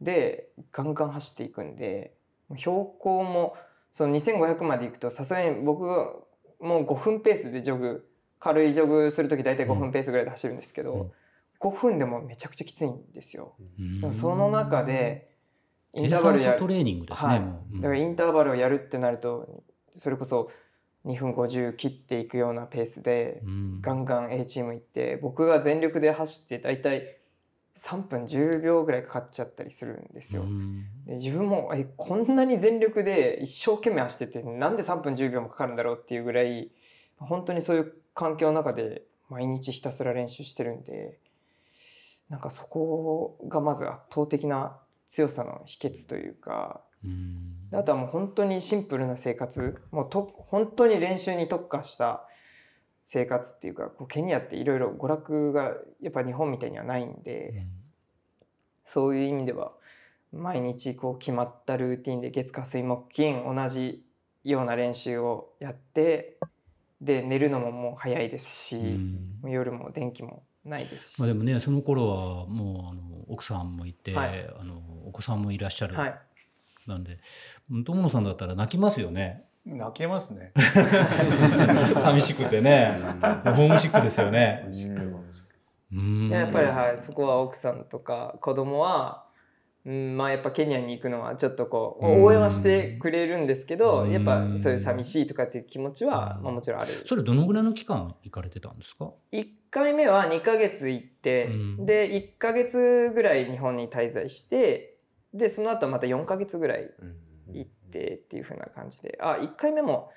[0.00, 2.14] でガンガン走っていくんで
[2.56, 3.56] 標高も
[3.92, 6.12] その2500まで行くとさすがに僕が
[6.60, 11.12] もう5分ペースでジョグ軽いジョグする時大体5分ペースぐらいで走るんですけど、うん
[11.62, 13.54] 5分でもめちゃくちゃきついんですよ。
[14.10, 15.30] その中で
[15.94, 17.40] イン低ターバルや酸素トレーニングですね、はい。
[17.76, 19.62] だからインターバルをやるってなると
[19.94, 20.50] それこそ
[21.06, 23.80] 2分50切っていくようなペースでうん。
[23.80, 27.18] ガンガン A チーム行って僕が全力で走って大体
[27.76, 30.42] 3分10秒ぐらいかかっちゃったりするんですよ。
[30.42, 30.84] うん。
[31.06, 36.72] で自分もえこんなに全力で一生懸命走っててなんで3分10秒もかかるんだろうっていうぐらい
[37.18, 41.18] 本当にそういう環境の中で毎日ひたすら練習してるんで
[42.32, 46.80] なんかそこがまず圧倒的な強さの秘訣というか。
[47.04, 47.08] う
[47.76, 52.24] あとはもう本当にシンプルな生活もうと本当に練習に特化した
[53.02, 57.66] 生活っていうかこうケニアっていろいろ娯楽がやっぱ日本みたいにはないんで、
[58.84, 59.72] そういう意味では
[60.32, 64.04] 毎日こう決まったルーティンで月火水木金同じ
[64.44, 66.38] ような練習をやって
[67.00, 69.50] で寝るのももう早いですし、うん。
[69.50, 74.48] 夜も電気もないですし、まあ、でもねその頃はもうあの奥さんもいて、はい。
[74.60, 76.18] あのお子さんもいらっしゃる、はい、
[76.86, 77.18] なんで
[77.84, 79.44] 友野さんだったら泣きますよね。
[79.64, 80.52] 泣けますね。
[82.00, 82.98] 寂しくてね。
[83.44, 84.68] もうホームシックですよね。
[85.92, 86.28] うん。
[86.28, 89.21] やっぱりはいそこは奥さんとか子供は、
[89.84, 92.24] うん、まあやっぱケニアに行くのはちょっとこううん。
[92.24, 94.12] 応援はしてくれるんですけど、うん。
[94.12, 96.90] やっぱそういう寂しいとかっていう気持ちは、まあ、もちろんある。
[97.04, 101.86] それどのぐらいの期間行かれてたんですか？1回目は2ヶ月行って、うん。
[101.86, 104.98] で1ヶ月ぐらい日本に滞在して
[105.34, 106.90] でその後また4ヶ月ぐらい
[107.52, 109.18] 行ってっていう風な感じで。
[109.20, 110.10] あ1回目も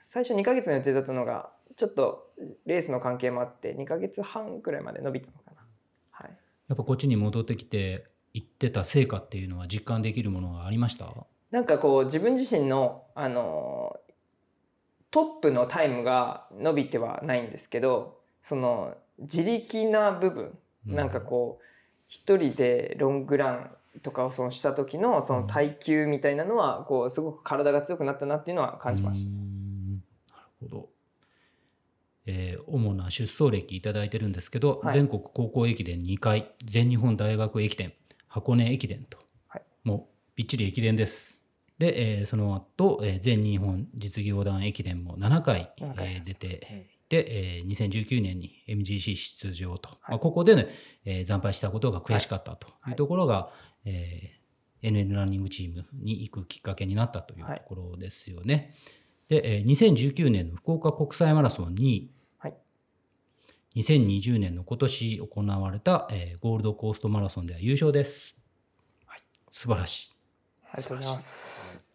[0.00, 2.32] 最初2ヶ月の予定だったのがちょっと
[2.66, 5.62] レースの関係もあって2ヶ月半くらいまで伸びたのかな。
[6.10, 6.30] はい。
[6.68, 11.06] やっぱこっちに戻ってきて行ってた成果っていうのは実感できるものがありました？
[11.50, 13.96] なんかこう自分自身のあの
[15.10, 20.94] トップのタイムが伸びてはないんですけどその自力な部分、うん。
[20.94, 21.64] なんかこう
[22.08, 23.70] 一人でロングラン
[24.02, 29.30] とかをそのした時のその耐久みたいなのはこうすごく体が強くなったなっていうのは感じました。
[30.34, 30.88] なるほど。
[32.24, 34.94] えー主な出走歴いただいてるんですけど、はい。
[34.94, 37.92] 全国高校駅伝2回、全日本大学駅伝、
[38.32, 39.18] 箱根駅伝と、
[39.48, 39.62] はい。
[39.84, 41.38] もうびっちり駅伝です。
[41.78, 49.98] で、えーその後、えー全日本実業団駅伝も7回、7回えー出て、で、えー2019年に MGC 出場と、はい。
[50.12, 50.68] まあ、ここでね、
[51.04, 52.92] えー惨敗したことが悔しかったとはい。
[52.92, 52.94] い。
[52.94, 53.50] うところが、
[53.84, 54.42] えー
[54.88, 58.74] NN ランニングチームに行くきっかけになったというはいところですよね。
[59.28, 62.10] で、えー2019年の福岡国際マラソンに、はい
[63.76, 68.38] 2020年の今年行われた、えーゴールドコーストマラソンでは優勝です。
[69.50, 70.12] 素晴らしい。
[70.72, 71.86] ありがとうございます。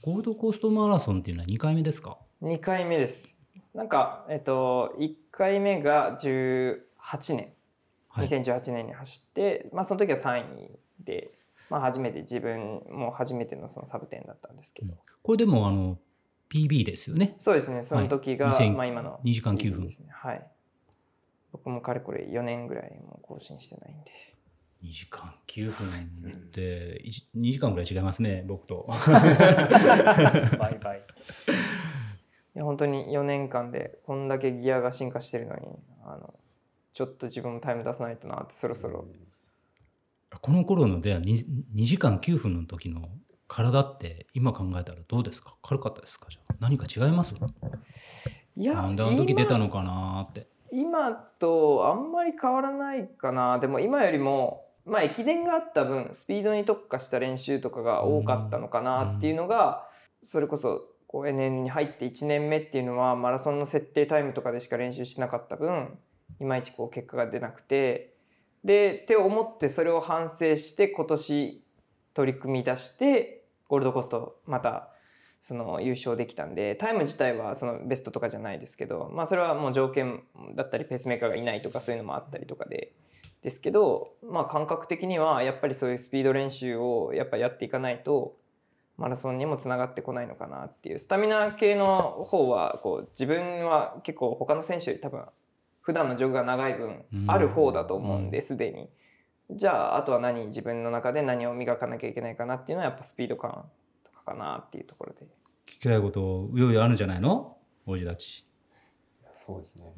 [0.00, 3.34] ゴールドコーストマラソンっていうのは2回目ですか？2回目です。
[3.74, 6.80] なんか、えっと、1回目が18
[7.34, 7.52] 年、
[8.08, 11.32] はい2018年に走って、まあ、その時は3位で、
[11.70, 15.98] まあ、初めて自分も初めてのそのサブ10だったんですけど、これでもあの
[16.48, 17.34] PB ですよね。
[17.38, 20.08] そうですね、その時が、はい2000まあ、今の2時間9分ですね。
[20.12, 20.46] はい。
[21.52, 24.10] 僕もかれこれ4年ぐらいもう更新してないんで。
[24.82, 28.84] 2時間9分って1 2時間ぐらい違いますね、僕と。
[30.58, 31.02] バイバイ。
[32.56, 35.68] いや本当に4年間でこんだけギアが進化してるのに
[36.04, 36.34] あの
[36.92, 39.06] ちょっと自分もタイム出さないとなってそろそろ
[40.40, 43.08] この頃のでは 2, 2時間9分の時の
[43.48, 45.54] 体って今考えたらどうですか？
[45.62, 46.26] 軽かったですか？
[46.28, 47.34] じゃあ何か違います？
[48.56, 50.48] いやなんであの時出たのかなって。
[50.72, 53.58] 今今とあんまり変わらないかな。
[53.58, 59.86] でも今よりもまあ駅伝があった分スピードに特化した練習とかが多かったのかなっていうのが
[60.22, 65.98] それこそこう NN に入って1年目っていうのはマラソンの設定タイムとかでしか練習してなかった分
[66.40, 68.10] いまいちこう結果が出なくて。
[68.64, 71.64] でって思ってそれを反省して今年
[72.14, 74.91] 取り組み出してゴールドコーストまた
[75.42, 80.22] その優勝できたんでタイム自体はそのベストとかじゃないですけど、まあ、それはもう条件
[80.54, 82.92] だったりペースメーカーがいないとかそういうのもあったりとかで。
[83.42, 88.36] ですけど、まあ、感覚的にはやっぱりそういうスピード練習をやっぱやっていかないと
[88.96, 91.00] マラソンにもつながってこないのかなっていう。
[91.00, 95.24] スタミナ系の方はこう自分は結構他の選手より多分
[95.80, 98.88] 普段のジョグが長い分うんある方だと思うんですでに。
[99.50, 103.81] じゃああとは何自分の中で何を磨かなきゃいけないかなっていうのはやっぱスピード感と
[104.24, 105.26] かかなっていうところで。
[105.66, 107.56] 聞きたいことうよいよあるんじゃないの？
[107.86, 108.44] おじたち。
[109.34, 109.92] そうですね。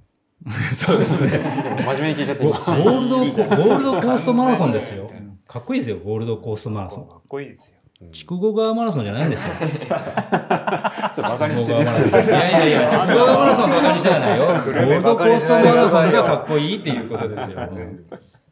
[0.74, 1.28] そうですね。
[1.28, 5.10] 真面目に聞いちゃってゴールドコゴールドコーストマラソンですよ。
[5.46, 7.08] かっこいいですよ、ゴールドコーストマラソン。
[7.08, 7.74] かっこいいですよ。
[8.12, 9.54] 筑後川マラソンじゃないんですよ。
[9.88, 11.82] バカにしてる。
[11.82, 14.46] いやいやいや、筑後川マラソンバカ にしてはないよ。
[14.46, 17.58] ゴールドコーストマラソンがかっこいいっていうことですよ。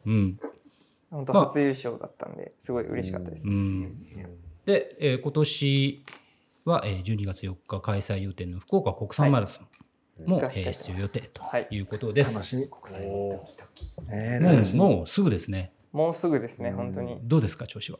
[0.05, 0.39] うん。
[1.11, 3.47] 本当まあ初優勝だったんですごい嬉しかったです。
[3.47, 3.95] うん、
[4.65, 6.05] で、えー今年
[6.65, 12.33] は、えー12月4日開催予定の福岡国際マラソンも、はいえー出場予定とはいいうことです。
[12.33, 12.69] 楽しみ。
[14.09, 14.39] ね
[14.73, 15.73] もうもうすぐですね。
[15.91, 17.19] もうすぐですね本当に。
[17.23, 17.99] どうですか、調子は？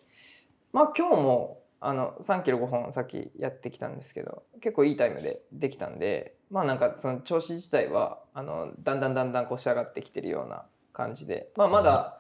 [0.72, 12.18] まあ今日もあの3キロ5本さっきやってきたんですけど結構いいタイムでできたんでまあなんかその調子自体はあのだんだんだんだんこう仕上がってきてるような感じでまあまだ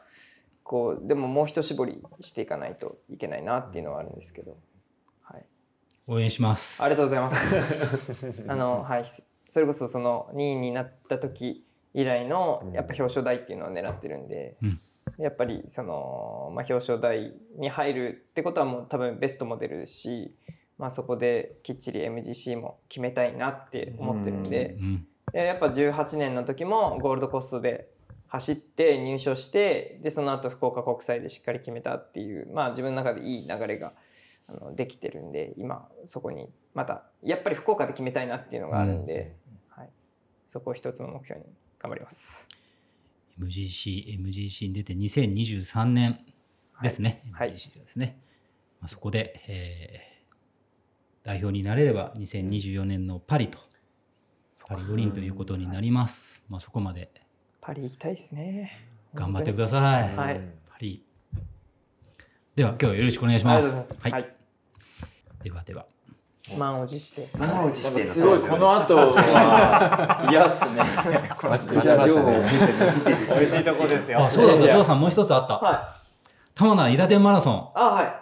[0.64, 4.58] こうでももう一絞りしていかないといけないなっていうのはあるんですけど、
[5.22, 5.46] はい、
[6.08, 6.82] 応援します。
[6.82, 7.56] ありがとうございます。
[8.48, 9.04] あのはい。
[9.48, 14.80] それこそその2位になった時以来のやっぱ表彰台っていうのを狙ってるんで、うん。
[15.18, 20.36] やっぱりその、まあ、表彰台に入るってことはもう多分ベストも出るし、
[20.78, 27.90] まあ、そこできっちり MGC も決めたいなって思ってるんで、うん、でやっぱ18年の時もゴールドコーストで
[28.34, 33.94] 走って入賞してでその後福岡国際でしっかり決めたっていうまあ自分の中でいい流れが
[34.48, 39.36] あのできてるんで今そこにまたやっぱり福岡で決めたいなっていうのがあるんで、
[39.70, 39.90] はい、
[40.48, 41.46] そこを一つの目標に
[41.78, 42.50] 頑張ります。
[43.40, 46.20] MGC、MGC に出て2023年
[46.82, 47.24] ですね。
[47.32, 48.20] はい MGC がですね。
[48.82, 50.14] まあ、そこで、えー
[51.24, 53.58] 代表になれれば2024年のパリと、
[54.68, 56.44] パリ五輪ということになります。
[56.50, 57.10] まあ、そこまで
[57.66, 58.72] パリ行きたいですね。
[59.16, 60.16] 頑張ってください。
[60.18, 60.42] はい。
[60.70, 61.02] パリ。
[62.56, 63.56] では、今日はよろしくお願いします。
[63.56, 64.04] ありがとうございます。
[64.04, 64.12] はい。
[64.12, 64.34] はい。
[65.44, 65.86] ではでは。
[66.60, 67.30] 満を持して。
[67.38, 71.30] 満を持してのすごいこの後 は嫌っすね。
[71.42, 72.44] 待ちましたね。
[73.40, 74.26] 美味しいとこですよ。
[74.26, 74.64] あ、そうだった。
[74.64, 75.54] ジョーさんもう一つあった。
[75.58, 75.96] は
[76.56, 78.14] 玉名伊達天マラソンあはい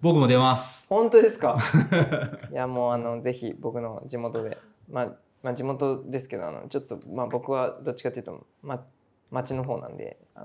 [0.00, 1.56] 僕も出ます本当ですか？
[2.50, 4.58] いやもうあのぜひ僕の地元で
[4.90, 5.08] まあ
[5.42, 8.84] まあ地元ですけどあのちょっとまあ僕はどっちかというとま
[9.30, 10.18] 町の方なんで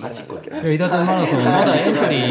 [0.00, 2.30] 町っ子ですけどいや伊達天マラソンまだエントリー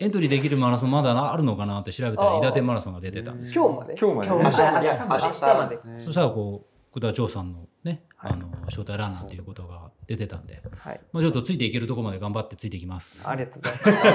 [0.00, 3.66] エントリーできるマラソンまだあるのかなって調べたら伊達天マラソンが出てたんですよ。
[3.66, 3.94] 今日まで？
[4.00, 4.36] 今日までね。
[4.40, 4.88] 今日まで。
[4.88, 5.26] 明日まで。
[5.26, 10.60] 明日までそしたらこう福田長さんのねあの招待ランナーということが出てたんで。
[10.76, 11.00] はい。
[11.12, 13.28] まあちょっとついていけるとこまで頑張ってついていきます。
[13.28, 14.12] ありがとうござい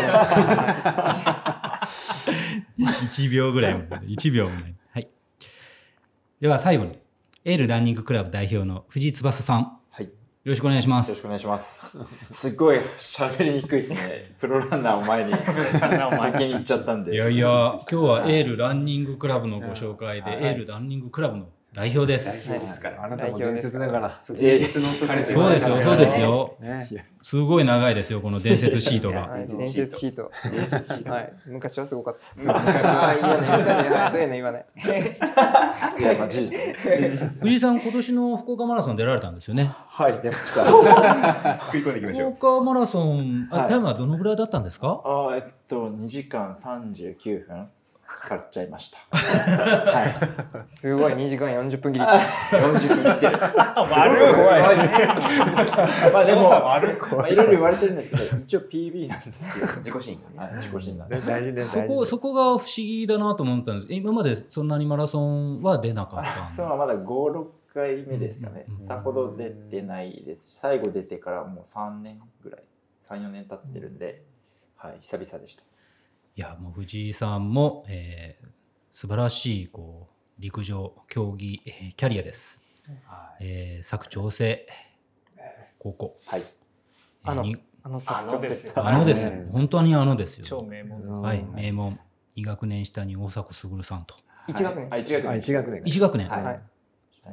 [1.79, 2.29] ます。
[2.77, 4.07] 1秒ぐらいまで。
[4.07, 4.75] 1秒ぐらい
[6.45, 6.95] では最後に
[7.43, 10.05] エールランニングクラブ代表の藤井翼さんよはい。
[10.05, 10.11] よ
[10.43, 11.97] ろしくお願いしますろしくお願いします。
[12.31, 14.31] すっごい喋りにくいですね。
[14.39, 17.15] プロランナーを前に先に行っちゃったんで。
[17.15, 17.47] いやいや、
[17.91, 22.51] 今日はエールランニングクラブのご紹介で、エールランニングクラブの代表です。
[22.51, 23.03] ですから。
[23.03, 24.19] あなたも伝説だから。
[24.19, 24.19] で。
[24.23, 26.55] そうですよ、そうですよ。
[26.61, 26.87] ね。
[27.21, 29.27] すごい長いですよ、この伝説シートが。
[29.27, 29.47] はい。
[29.47, 30.31] 伝説シート。
[31.11, 31.33] はい。
[31.47, 32.21] 昔はすごかった。
[32.35, 32.53] 昔
[32.83, 33.13] は。
[34.31, 34.65] 言わない。
[37.41, 39.71] 藤井さん、今年の福岡マラソン出られたんですよね。
[39.87, 40.63] はい、出ました。
[41.57, 41.89] 福
[42.27, 45.01] 岡マラソン、タイムはどのぐらいだったんですか？
[45.03, 47.67] あーえっと、2時間39分
[48.07, 48.97] かかっちゃいました。
[49.17, 52.07] はすごい2時間40分切りい。
[52.07, 53.37] 40分切ってる。
[53.37, 56.13] 悪い怖い。
[56.13, 59.67] まあでも、悪いまあいろいろ言われてるんですけど、一応 PB なんですよ。
[59.77, 60.39] 自己申告ね。
[60.39, 61.09] はい、自己診断。
[61.09, 61.71] 大事です。
[61.71, 63.93] そこ、そこが不思議だなと思ったんです。
[63.93, 68.87] 今までそんなにマラソンは出なかったん そうはまだ5、6回目ですかねうん。
[68.87, 72.63] さほど出てないですし、最後出てからもう3年ぐらい、
[73.03, 74.23] 3、4年経ってるんで、
[74.75, 75.63] はい、久々でした。
[76.35, 78.45] いや、もう藤井さんも、えー
[78.91, 82.61] 素晴らしい、こう、陸上、競技、えーキャリアです。
[83.41, 84.67] えー佐久長聖
[85.79, 86.17] 高校。
[86.25, 86.41] はい。
[86.41, 89.51] えーあのにあの作あのですよあのです。
[89.51, 90.63] 本当にあのです超よ。
[90.63, 91.11] 名門です。
[91.21, 91.99] はい、名門。
[92.37, 94.15] 2学年下に大迫傑さんと。
[94.47, 95.39] 1学年あ、1学あ、年。
[95.39, 95.83] 一学年。
[95.83, 96.29] 1学年。
[96.29, 96.61] はいはい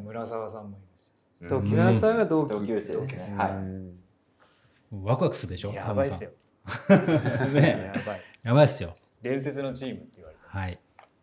[0.02, 1.12] 村沢さんもいます。
[1.48, 3.36] 同級皆さんが同級生ですね。
[3.36, 3.50] はい。
[5.04, 5.72] ワクワクするでしょ？
[5.72, 6.30] やばいっすよ。
[7.52, 8.20] ねやばい。
[8.42, 8.94] やばいっすよ。
[9.22, 10.56] 伝説のチームって言われてます。
[10.58, 10.78] はい。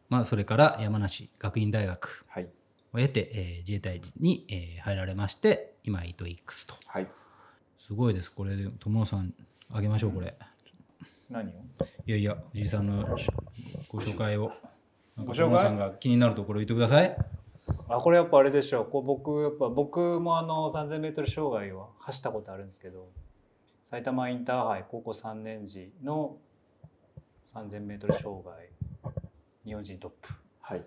[0.08, 2.48] まあ、それから山梨学院大学はい。
[2.94, 6.76] を経て、えー自衛隊に、えー入られまして、今、イトイックスと。
[6.88, 7.08] はい。
[7.78, 8.32] すごいです。
[8.32, 9.34] これで、友野さん、
[9.72, 10.36] あげましょう、これ。
[11.30, 11.52] 何を？
[12.08, 13.30] いやいや、藤井さんのし
[13.90, 14.52] ご紹介を。
[15.16, 15.38] なんかご紹介？
[15.46, 17.16] 友野さんが気になるところ言ってください。
[17.88, 23.10] あこれやっぱあれでしょうこう僕やっぱ僕もあの 3000m 障害を走ったことあるんですけど
[23.84, 26.38] 埼玉インターハイ高校3年時の
[27.68, 28.70] 3000m 障害。
[29.66, 30.30] 日本人トップ。
[30.62, 30.86] はい。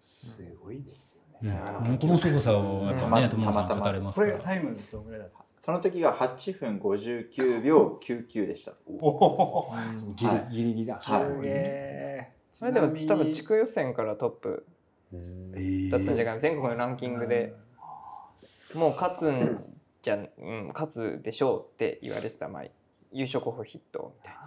[0.00, 1.48] すごいですようん。
[1.48, 1.56] ね、
[1.90, 3.30] もうこの凄さをやっぱね、うん。
[3.30, 4.38] 友野さん語れますから。
[4.38, 5.62] タイムどのぐらいだったんですか？
[5.62, 8.72] その時が8分59秒99でした。
[8.86, 9.64] おお
[10.16, 10.98] ギリギリギリだ。
[11.02, 12.32] はい。
[12.52, 14.66] それでも多分地区予選からトップ
[15.12, 15.22] だった
[15.98, 16.38] んじゃないかな。
[16.38, 17.54] 全国のランキングで。
[18.74, 19.62] もう勝つん
[20.00, 22.48] じゃん、うん、勝つでしょうって言われてた。
[22.48, 22.72] 前
[23.12, 24.40] 優勝候補筆頭みたいな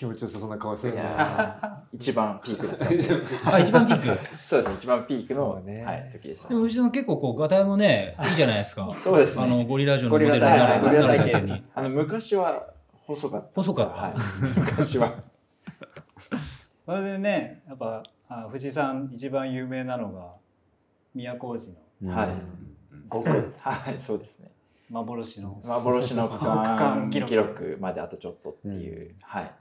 [0.00, 1.84] 気持ちよさそうな顔しているな。
[1.92, 2.72] 一番ピークだ。
[3.52, 4.18] あ、一番ピーク？
[4.38, 6.54] そうですね、一番ピークの、ねはい、時でしたで。
[6.54, 8.90] も藤井さん結構こう、ガタイもね、いいじゃないですか。
[8.94, 11.52] そうですねあの、ゴリラ城のモデルになる体ゴリラなるだけに。
[11.74, 12.68] あの昔は
[13.02, 13.48] 細かった。
[13.54, 14.12] 細かったはい。
[14.56, 15.12] 昔は。
[16.86, 20.32] それでねやっぱあ藤井さん一番有名なのが
[21.14, 22.28] 都大路のはい。
[23.10, 23.60] 5区です。
[23.68, 24.50] はい、そうですね。
[24.88, 29.52] 幻の幻の区区間間記録まであとちょっとっていう、はい、と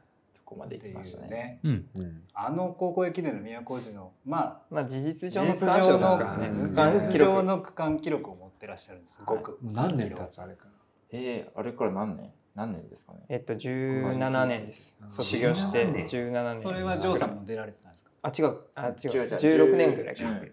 [0.50, 1.60] こまでってい行きましたね。
[1.64, 1.86] うね。
[1.96, 2.02] うん。
[2.02, 2.24] うん。
[2.34, 6.54] あの高校駅伝の都大路のままあ事実あ上の区間賞ですからね。
[6.54, 9.22] 事区間実記録上の区間記録を持ってらっしゃるんです。
[9.24, 10.66] 5区何年経つあれか
[11.12, 12.32] えー、あれから何年？
[12.56, 13.20] 何年ですかね？
[13.30, 14.98] えっと17年です。
[15.10, 16.06] 卒業して17年。
[16.06, 16.60] 17年。
[16.64, 18.12] それはジョーさんも出られてたんですか？
[18.22, 18.58] あ違う。
[18.76, 19.12] あ違う。
[19.12, 19.72] 違う違う。
[19.72, 20.24] 16年ぐらいか。
[20.30, 20.52] うん。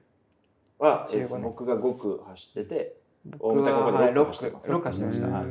[0.79, 1.43] は、えー15年。
[1.43, 2.97] 僕が5区走ってて、
[3.39, 4.71] 大僕は牟田高校ではい6区走ってます。
[4.71, 5.27] 6区走ってました。
[5.29, 5.47] はい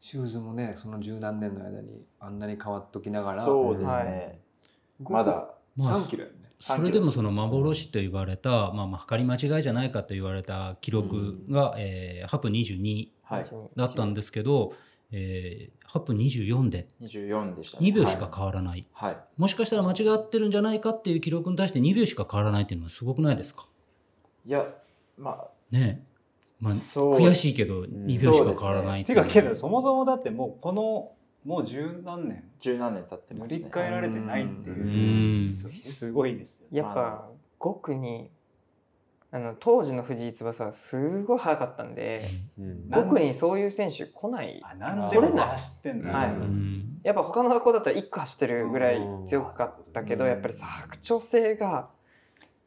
[0.00, 3.44] シューズもね、その十何年の間にあんなに変わっときながら。
[3.44, 4.40] そうですはね。
[5.00, 6.34] まだ、まあ3キロやね。
[6.58, 14.72] それでもその幻と言われた、まあ、まあ測り間違いじゃないかと言われた記録が、えー、8分22はい、だったんですけど、
[15.10, 17.88] えー、8分24で24でしたね。
[17.88, 19.10] 2秒しか変わらない、はい。
[19.10, 19.20] はい。
[19.36, 23.66] もしかしたら間違ってるんじゃないかっていう記録に対して2秒しか変わらないっていうのはすごくないですか？
[24.46, 24.64] いや、
[25.18, 26.15] まあ、ねえ、
[26.60, 27.14] まあ、そう。
[27.14, 29.18] 悔しいけど2秒しか変わらないっていう。
[29.18, 31.12] てかけどそもそもだってもうこの
[31.46, 32.44] もう十何年。
[32.58, 33.58] 十何年経ってますね。
[33.58, 35.72] 塗り替えられてないってういう、ん。
[35.84, 36.66] すごいですよ。
[36.72, 37.28] やっぱ
[37.60, 38.30] 5区に
[39.30, 42.22] あの当時の藤井翼はすごい速かったんで
[42.58, 42.88] うん。
[42.88, 44.60] なん5区にそういう選手来ない。
[44.64, 46.30] あなんでここ走ってんだはい。
[46.30, 46.98] うん。
[47.04, 50.30] やっぱ他の学校だったら1区走ってるぐらい強かったけどうん。
[50.30, 51.90] やっぱり佐久長聖が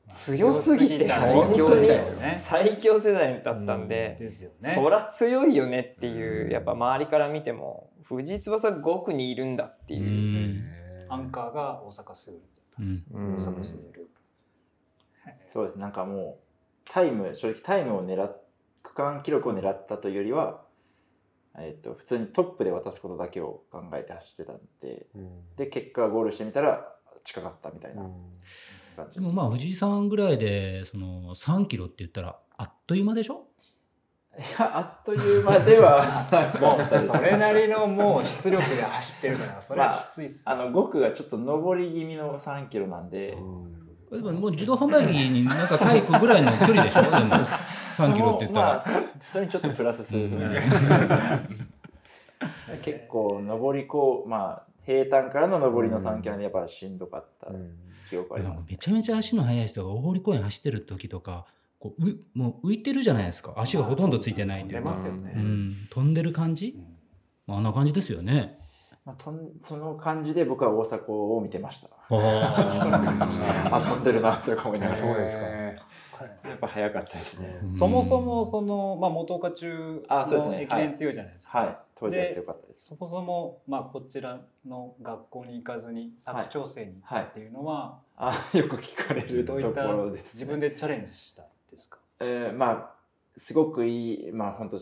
[0.09, 2.35] 強すぎて強本当にだよね。
[2.39, 4.73] 最強世代だったんで、ですよね。
[4.73, 9.97] そら強いよねっていうやっぱ周りから見ても藤井翼5区にいるんだってう。
[9.97, 11.13] いう、ん。
[11.13, 12.41] アンカーが大阪スグ
[12.79, 12.85] ル
[13.15, 13.35] うんうん。
[13.35, 14.09] 大阪スグル
[15.47, 18.43] そうですなんかもうタイム正直タイムを狙っ
[18.81, 20.61] 区間記録を狙ったというよりは、
[21.57, 25.55] えっと普通にトップで渡すことだけを考えて走ってたんでうん。
[25.55, 26.87] で結果ゴールしてみたら
[27.23, 28.03] 近かったみたいな
[28.99, 33.45] 感じでもまあ藤井さんぐらいでその3キロって言ったらあっという間でしょ？
[34.37, 36.01] いやあっという間では
[36.61, 43.67] もうそれなりのもう出力で走ってるからそれはきついっすあの5区がちょっと上り気味の3キロなんで、でも
[44.31, 47.01] もう自動販売機になんかタイプぐらいの距離でしょ？
[47.03, 48.83] でも3キロって言ったら、まあ、
[49.27, 50.29] そそれにちょっとプラスする。
[50.29, 50.39] 分
[52.81, 57.51] 結構上りこうまあ平坦からの上りの3キロでやっぱしんどかった
[58.09, 61.45] 記憶あります、めちゃめちゃ足の速い人が大堀公園走ってる時とか
[61.77, 63.53] こううもう浮いてるじゃないですか。
[63.55, 64.89] 足がほとんどついてないっていうか。
[64.89, 65.33] 出ますよね。
[65.35, 66.75] うん、飛んでる感じ、
[67.45, 68.59] まあ、あんな感じですよね。
[69.05, 71.89] まあ、とんその感じで僕は大阪を見てました。
[72.09, 74.97] あ あ飛んでるなとか思いながら。
[74.97, 75.45] そうですか。
[75.45, 80.55] やっぱ早かったですね、そもそもその、まあ、元岡中あそうですね。
[80.55, 82.85] の駅伝強いじゃないですか、はい当時は強かったです。
[82.87, 91.99] そもそも、まあ、こちらの学校に行かずに佐久長聖に行ったっていうのは、あ よく聞かれるところです、自分でチャレンジしたんですか？
[92.21, 92.99] えーまあ
[93.37, 94.77] すごくいいまあ本当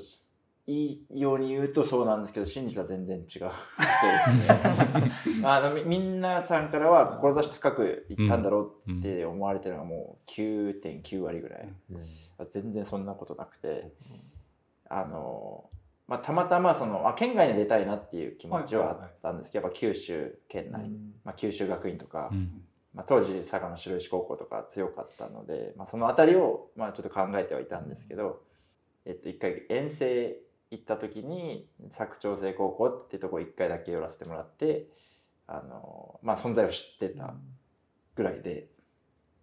[0.70, 3.49] いいように言うとそうなんですけど真実は全然違う
[5.45, 11.70] あのみみんなさんからは志高くいったんだろうって思われてるのがもう9.9割ぐらい、
[12.49, 13.91] 全然そんなことなくて、
[14.89, 15.70] あの
[16.08, 20.89] まあ、たまたまその、まあ、県外に出たいなっていう気持ちはあったんですけど、やっぱ九州県内、
[21.24, 22.62] まあ、九州学院とか、うん。
[22.97, 28.41] まあ、当時佐賀の白石高校とか強かったので、まあ、その辺りを、まあ、ちょっと考えてはいたんですけど、
[29.05, 30.36] えっと、一回遠征
[30.72, 34.88] 行った時に佐久長聖高校っていうところ一回だけ寄らせてもらって
[35.45, 37.36] あの、まあ、存在を知ってた
[38.16, 38.68] ぐらいで、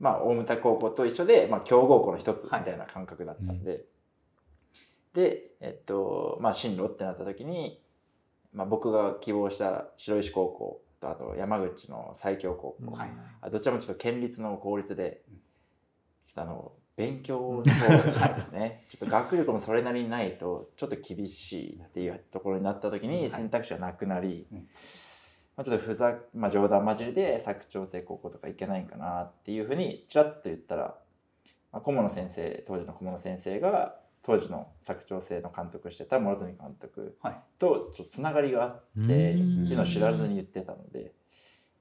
[0.00, 3.84] まあ、大牟田高校と一緒で、まあ、強豪校の一つみたいな感覚だったんで、
[5.14, 7.80] で、えっとまあ、進路ってなった時に、
[8.52, 13.10] まあ、僕が希望した白石高校とあと山口の最強高校、はい
[13.40, 15.22] あどちらもちょっと県立の公立で
[16.24, 18.84] ちょっとあの勉強の方ですね。
[18.90, 24.58] ちょっと学力もそれなりにないとちょっと厳しいっていうところになった時に選択肢がなくなり、うん。
[25.56, 30.98] まあ、ちょっとふざ、まあ、冗談交じりで佐久長聖高校とか行けないかなっていうふうにちらっと言ったら、
[31.72, 37.40] まあ、顧問の先生当時の顧問の先生が当時の佐久長聖の監督してた諸角監督はい。
[37.58, 39.04] とちょっとつながりがあって、うん。
[39.04, 41.12] っていうのを知らずに言ってたので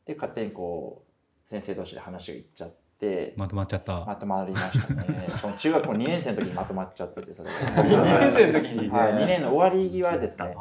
[0.06, 4.06] で勝手にこう先生同士で話がいっちゃってまとまっちゃった。
[4.06, 5.30] まとまりましたね。
[5.34, 7.56] しかも中学校2年生の時にまとまっちゃっててそれが。
[7.84, 10.54] 2年生の時にはい、2年の終わり際ですね。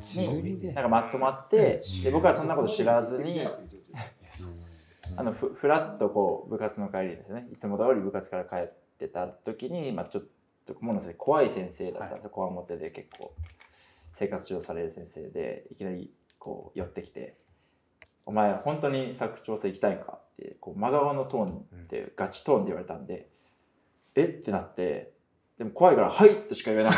[0.00, 3.42] すごいになんかまとまってで僕はそんなこと知らずに
[5.16, 7.48] あのふふらっとこう部活の帰りですね。
[7.50, 10.39] いつも通り部活から帰ってた時に、まあ、ちょっと
[10.74, 13.34] 顧問の先生怖い先生だったんですよこわもてで結構
[14.14, 17.36] 生活指導される先生でいきなりこう寄ってきて
[18.26, 23.28] 「お前本当に佐久長聖行きたいんか?」ってこう真顔のトーンでガチトーンで言われたんで
[24.14, 24.24] 「え？
[24.24, 25.12] っ?」てなって
[25.58, 26.96] でも怖いから「はい」としか言えなく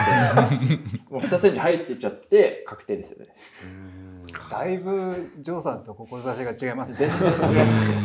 [0.68, 0.76] て
[1.10, 3.34] もう二センチ「はい」って言っちゃって確定ですよね。
[4.50, 6.98] だいぶジョーさんと志が違いますね。
[6.98, 7.98] 全然違いますよ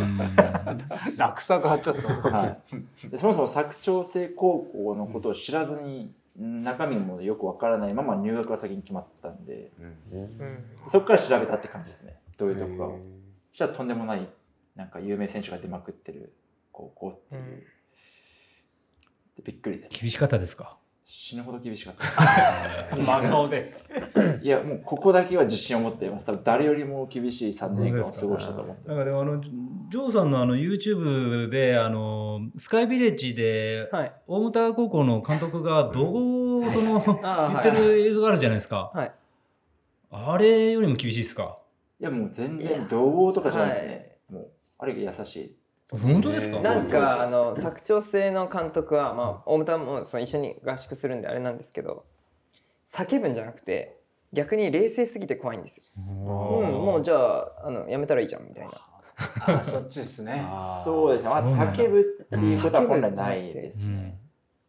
[1.17, 2.07] 落差がちょっと。
[2.07, 2.57] は
[3.05, 9.71] い、でそもそも佐久長聖高校のことを知らずに中身もよくわからないまま入学が先に決まったんで。
[10.89, 12.15] そこから調べたって感じですね。
[12.37, 12.99] どういうとこかを。
[13.51, 14.27] そしたらとんでもない
[14.75, 16.33] なんか有名選手が出まくってる
[16.71, 17.41] 高校っていう、
[19.37, 19.97] でびっくりですね。
[19.99, 20.77] 厳しかったですか？
[21.09, 22.03] 死ぬほど厳しかった。
[22.97, 23.73] 真顔で。
[24.43, 26.25] いやもうここだけは自信を持っています。
[26.25, 34.11] 多分誰よりも厳しい3年間を過ごしたと思ってなんかでもあのジョーさんのあの YouTube であのスカイビレッジではい。
[34.27, 36.99] 大牟田高校の監督が怒号をその
[37.51, 38.91] 言ってる映像があるじゃないですか。
[38.93, 39.11] はい。
[40.11, 41.57] あれよりも厳しいですか？
[42.01, 44.47] いやもう全然同豪とかじゃないですね、もう
[44.77, 45.56] あれが優しい
[45.89, 46.59] 本当ですか？
[46.59, 52.05] なんかあの佐久長聖の監督は、まあ、大牟田もその一緒に合宿するんであれなんですけど
[52.85, 53.97] 叫ぶんじゃなくて
[54.33, 55.83] 逆に冷静すぎて怖いんですよ。
[55.97, 58.71] うん、もうじゃああのやめたらいいじゃんみたいな。
[59.47, 60.45] あそっちですね。
[60.83, 61.29] そうですね。
[61.29, 63.97] ま叫ぶっていうことは本来ないですうん。
[63.97, 64.19] ね、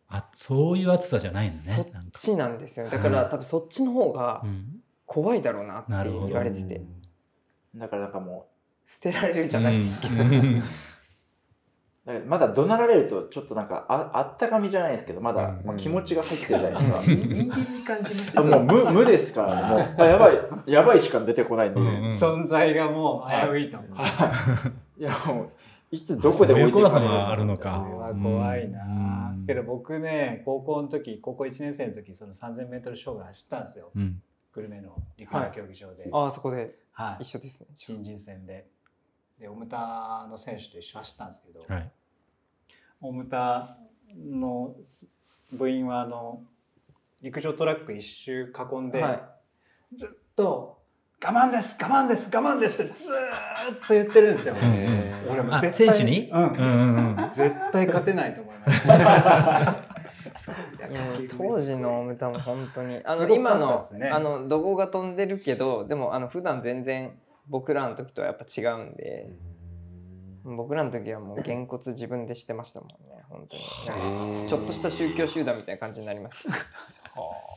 [0.09, 2.19] あそういう暑さじゃないのそっねなんか。
[2.19, 2.89] ちなんですよ。
[2.89, 4.67] だから多分そっちの方がうん。
[5.05, 6.83] 怖いだろうなって言われてて。
[7.75, 8.47] だからなんかも
[8.85, 10.63] 捨てられるじゃないですけど、うん
[12.27, 15.67] まだ怒鳴られるとちょっとなんかああったかみじゃないですけどまだ、うん。
[15.67, 19.75] まあ、気持ちが入ってるじゃないですか、 人間に感じますあもう無無ですからね。
[19.75, 22.09] もうあやばいやばいしか出てこないんで、うんうん。
[22.09, 23.77] 存在がもう危ういと。
[23.77, 23.91] 思う
[24.99, 25.49] いやもう
[25.91, 29.45] いつどこで置いてそういう怖さかれるもあるのかこれは怖いな、うん。
[29.47, 33.91] けど僕ね高校の時高校1年生の時その 3000m 障害走ったんですよ。
[33.95, 34.23] うん。
[34.55, 36.75] 久留米の陸上競技場で、ああそこで。
[36.93, 37.23] はい。
[37.23, 37.67] 一緒ですね。
[37.75, 38.67] 新人戦で。
[39.39, 41.91] でオムタの選手と一緒に走ったんですけど、はい
[43.01, 43.77] オムタ
[44.17, 44.75] の
[45.53, 46.43] 部員はあの
[47.23, 49.97] 陸上トラック一周囲んで、はい。
[49.97, 50.79] ずっと
[51.25, 53.17] 「我慢です我慢です我慢です」ってずー
[53.75, 54.55] っと言ってるんですよ。
[54.55, 56.29] うん俺もあ絶対選手に？
[56.31, 56.47] うん。
[56.47, 57.29] うんうんうん。
[57.29, 58.89] 絶対勝てないと思います。
[61.37, 63.01] 当時のオムタも本当に。
[63.05, 67.19] あのすごか今のあの怒号が飛んでるけどでもあの普段全然
[67.49, 69.29] 僕らの時とはやっぱ違うんで
[70.57, 74.49] 僕らの時はもうげんこつ自分でしてましたもんね本当に。
[74.49, 76.49] ちょっとした宗教集団みたいな感じになります。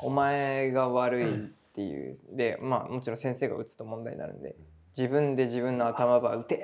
[0.02, 2.18] お前が悪いっていう。
[2.32, 4.56] でまあもちろん先生が打つと問題になるんで
[4.98, 6.64] 自分で自分の頭ば打て。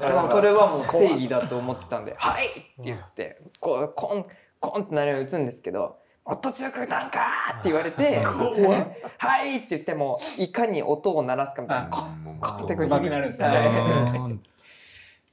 [0.00, 4.26] でもそれはもう正義だと思ってたんで「はい!」って言ってこうコン
[4.60, 5.96] コンってなるように打つんですけど
[6.26, 7.20] 「もっと強く打たんか!」
[7.60, 8.16] って言われて
[9.18, 13.56] 「はい!」って言ってもいかに音を鳴らすかみたいなコンコンってこうなるんですよね。
[13.58, 14.48] はい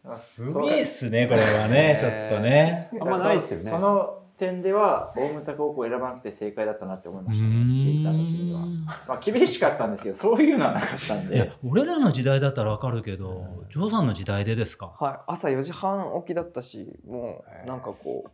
[0.03, 2.89] すげえっすねこれはねちょっとね。
[2.99, 3.69] あんまないですよね。
[3.69, 8.61] その点では大牟田高校を選ばなくて正解だったなって思いまうしたね聞いた時には。
[8.61, 11.51] んまあ厳しかったんですけどそういうのはなかったんで。
[11.63, 14.91] 俺らの時代だったらわかるけどジョーさんの時代でですか？
[14.99, 18.29] はい、朝4時半起きだったしもうなんかこう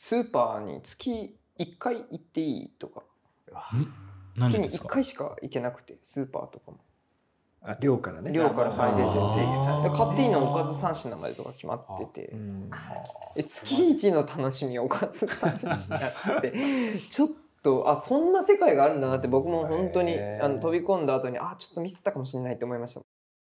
[0.00, 3.02] スーパーに月1回行っていいとか。
[4.36, 4.88] 月に1何でですか？
[4.88, 6.78] 回しか行けなくてスーパーとかも。
[7.62, 8.30] あ寮からね。
[8.30, 9.90] 寮から入れて制限されて。
[9.90, 12.36] で買っていいのおかず3品までとか決まってて。
[13.34, 16.52] え月一の楽しみおかず3品って。
[17.10, 17.28] ちょっ
[17.64, 23.00] とあそんな世界があるんだなって僕も本当にあの飛び込んだ後にあちょっとミスったかもしれないって思いました。
[23.00, 23.02] い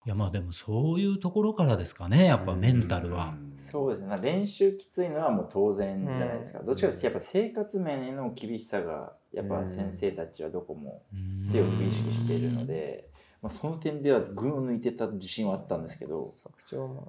[0.09, 3.35] やまあでもそういうところからですかねやっぱメンタルは。
[3.75, 4.07] そうですね。
[4.07, 11.03] まあ練習きついのはもう当然じゃないですか、どっちかというとやっぱ生活面への厳しさがやっぱ先生たちはどこも
[11.51, 13.09] 強く意識しているので、
[13.43, 16.33] まあ、その点では群を抜いてた自信はあったんですけど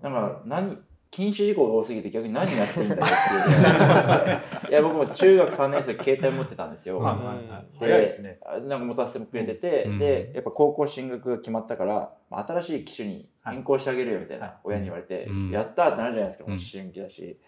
[0.02, 0.80] なんか何
[1.16, 7.00] 禁止事項が多すぎて逆に何やっていいんだよっていう いや僕も中学3年生で携帯持ってたんですよ。
[7.00, 7.46] はいうんはいはい。
[7.80, 8.40] で早いですね。
[8.46, 10.00] あなんか持たせてもくれてて、うん。
[10.00, 14.56] でやっぱ高校進学が決まったからまあ新しい機種に変更してあげるよみたいな、はい。
[14.66, 15.50] 親に言われて、うん。
[15.52, 16.52] やったーってなるじゃないですか、うん。
[16.52, 17.40] もう思春期だし、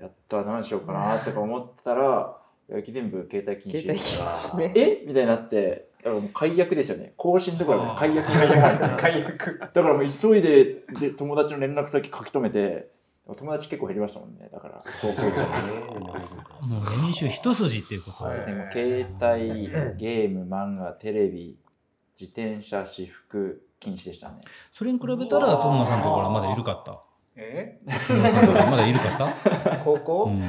[0.00, 2.38] やったー何しようかなとか思ったら
[2.70, 4.72] 駅伝部携帯禁止携帯禁止ね。
[4.74, 5.04] え？
[5.06, 7.12] みたいになってだからもう解約ですよね。
[7.16, 9.58] 更新とかで解約解約解約。
[9.60, 14.48] だからもう急いでで友達の連絡先書き留めて友達結構減りましたもんね。
[14.52, 15.48] だから高校行ったら
[16.66, 18.68] もう練習一筋っていうこと、ですね。
[18.72, 21.56] 携帯ゲーム漫画テレビ
[22.20, 24.42] 自転車私服禁止でしたね。
[24.70, 27.00] それに比べたら友野さんのところはまだ緩かった？
[27.36, 27.80] え？
[28.08, 30.38] 友野さんのところはまだ緩かった、高校、うん。
[30.38, 30.42] い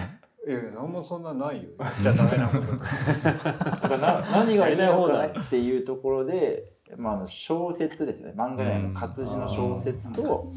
[0.51, 1.69] や何もそんなないよ。
[2.01, 2.85] じゃダメなこととか。
[3.23, 6.65] だからな何がいいのかなっていうところで、
[6.97, 8.33] まあ、あの小説ですよね。
[8.35, 10.51] 漫画内の活字の小説と、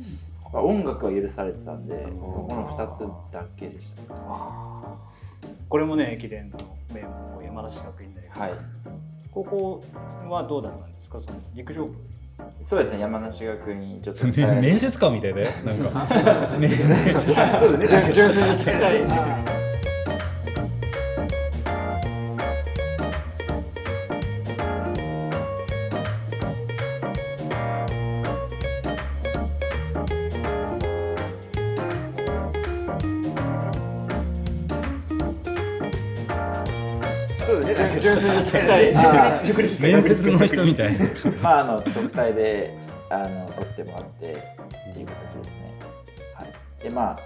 [0.57, 4.09] まあ、音楽が許されてたんでこの2つだけでしたね
[5.69, 6.59] これもね駅伝の
[6.95, 8.41] 名門校山梨学院大学。
[8.41, 8.51] はい
[9.33, 9.85] 高校
[10.31, 11.21] はどうだったんですか？
[11.21, 11.95] その陸上部。
[12.65, 14.33] そうですね山梨学院ちょっとめ
[14.63, 16.07] 面接官みたいだよなんか
[16.59, 18.13] ねそうですね。
[18.15, 19.66] 純粋に聞きたい。
[39.81, 41.07] 面接の人みたいな
[41.43, 42.75] まああの特待で
[43.11, 45.79] あの取ってもらってっていう形ですね。
[46.35, 46.83] はい。
[46.83, 47.19] でまあ、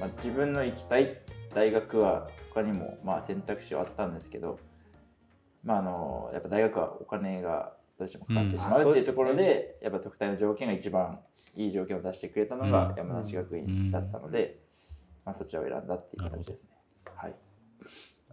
[0.00, 1.18] まあ、自分の行きたい
[1.54, 4.58] 大学は他にもまあ選択肢はあったんですけど、
[5.62, 11.20] まああのやっぱ大学はお金がどうしてもかかってしまうっていうところで、やっぱ特待の条件が一番
[11.56, 14.58] いい条件を出してくれたのが山梨学院だったので、
[15.24, 16.70] まあそちらを選んだっていう感じですね。
[17.14, 17.34] はい。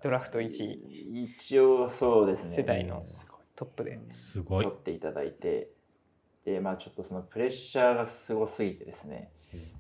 [0.04, 2.56] ドラフト1位一応そうですね。
[2.58, 3.04] 世代の
[3.56, 4.00] トップで。
[4.12, 4.64] すごい。
[4.64, 5.72] 取っていただいて。
[6.46, 9.32] でまあちょっとそのプレッシャーがすごすぎてですね、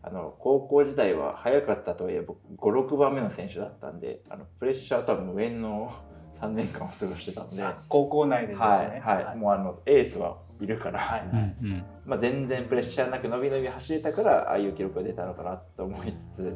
[0.03, 5.91] あの高校時代は早かったとはいえ僕56番目の選手だったんであのプレッシャーとは無縁の
[6.39, 9.01] 3年間を過ごしてたので、はい高校内でですね。
[9.03, 11.22] はいもうあのエースはいるから、はい。
[11.22, 11.84] うんうん。
[12.05, 16.55] まあ、全然プレッシャーなく伸び伸び走れたからああいう記録が出たのかなと思いつつ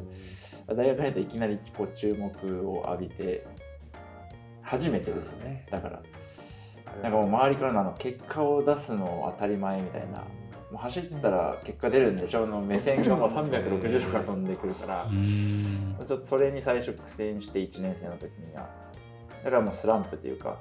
[0.68, 3.46] 大学入っていきなりこう注目を浴びて
[4.66, 5.66] 初めてですね。
[5.70, 6.02] だから。
[7.02, 10.18] なんかもう周りからのあの結果を出すの当たり前みたいな。
[10.70, 15.04] もう走ったら結果出るんでしょの目線がもう360度から飛んでくるから。
[15.04, 15.12] う。
[15.12, 15.96] ん。
[16.04, 18.68] ちょっとそれに最初苦戦して1年生の時には。
[19.44, 20.58] だからもうスランプというか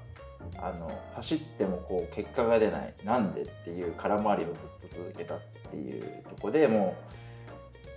[0.57, 4.55] あの走ってもこう結果が出ないなんでっていう空回りをずっ
[4.89, 5.39] と続けたっ
[5.71, 6.95] ていうとこでも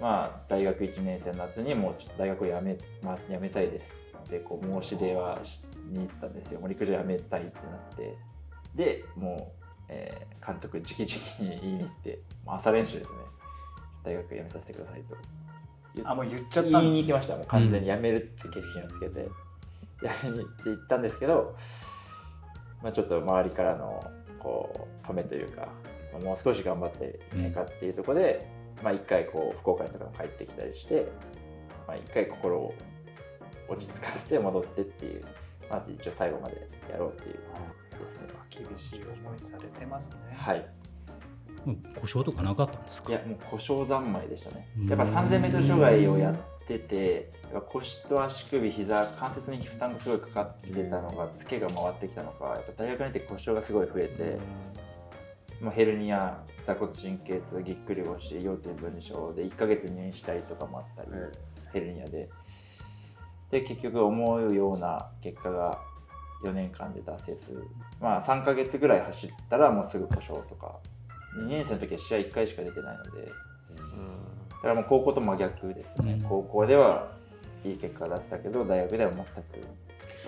[0.01, 4.09] うまあ大学1年生の夏にもうちょっと大学を辞め,、まあ、辞めたいです。
[4.29, 6.61] ってこう申し出はしに行ったんですよ。
[6.61, 8.17] もう陸上辞めたいってなって。
[8.75, 12.21] でもう、えー監督直々に言いに行って。
[12.47, 13.17] 朝練習ですね。
[14.05, 15.17] 大学辞めさせてくださいと。
[16.05, 17.37] あもう言っちゃったんです言いに行きました。
[17.37, 19.29] もう完全に辞めるって決心をつけて、
[20.23, 21.57] 辞めにって言ったんですけど、
[22.83, 24.03] まあ、ちょっと周りからの
[24.39, 25.69] こう止めというか、
[26.13, 28.49] まあもう少し頑張っていないかっていうところで、
[28.83, 31.09] まあ一回こう福岡にとかも帰ってきたりして、
[31.87, 32.75] まあ、一回心を
[33.69, 35.25] 落ち着かせて戻ってっていう
[35.71, 37.39] まず一応最後までやろうっていう
[37.99, 38.29] ですね。
[38.51, 40.19] 厳しい思いされてますね。
[40.37, 40.67] はい。
[41.65, 43.11] もう故障とかなかったんですか？
[43.11, 44.67] いやもう故障三昧でしたね。
[44.79, 44.89] うん。
[44.89, 47.31] やっぱ 3000m 障害をやってて
[47.69, 54.39] 腰と足首膝関節に負担がすごいかかってたのがツケが回ってきたのかやっぱ大学に行って故障がすごい増えて、
[55.65, 61.11] もうヘルニア座骨神経痛ぎっくり腰腰椎分離症で1ヶ月入院したりとかもあったり、
[61.73, 62.29] ヘルニアで
[63.51, 65.81] で結局思うような結果が
[66.45, 67.67] 4年間で出せず。
[68.01, 70.77] まあ3ヶ月ぐらい走ったらもうすぐ故障とか。
[71.37, 73.33] 2年生の時は試合1回しか出てないので。
[74.59, 76.29] だからもう高校と真逆ですね、うん。
[76.29, 77.13] 高校では
[77.65, 79.29] いい結果出せたけど大学では全く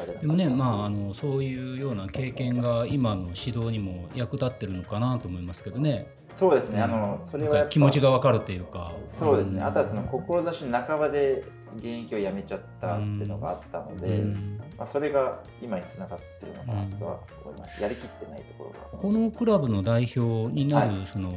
[0.06, 6.06] でもねまああのそういうような経験が今の指導にも役立ってるのかなと思いますけどね。
[6.34, 6.80] そうですね。
[6.80, 8.92] あのそれは気持ちがわかるというか。
[9.06, 11.44] そうですね、んあとはその志の半ばで
[11.76, 14.60] 現役を辞めちゃったっていうのがあったので、うん。
[14.76, 18.98] まあ、それが今につながってるのかなとは思います、やりきってないところが。
[18.98, 21.06] このクラブの代表になるはい。
[21.06, 21.32] その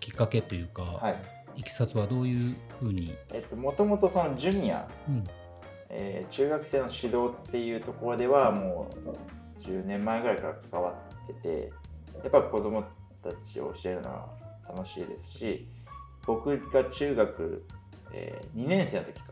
[0.00, 1.14] きっかけというか、はい。
[1.56, 5.24] い、きさつはどういうふうに、えっともともとそのジュニア、うん
[5.90, 11.72] えー中学生の指導っていうところではもう10年前ぐらいから関わってて
[12.22, 12.82] やっぱ子供
[13.22, 14.28] たちを教えるのは
[14.68, 15.68] 楽しいですし
[16.26, 17.66] 僕が中学、
[18.12, 19.30] え2年生の時か。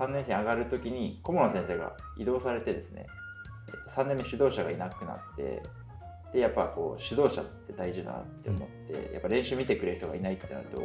[0.00, 3.06] 3年生上がる時に顧問の先生が異動されてですね、
[3.68, 5.62] えっと3年目指導者がいなくなって
[6.32, 10.80] でやっぱこう指導者って大事だなって思って、やっぱ練習見てくれる人がいないってなると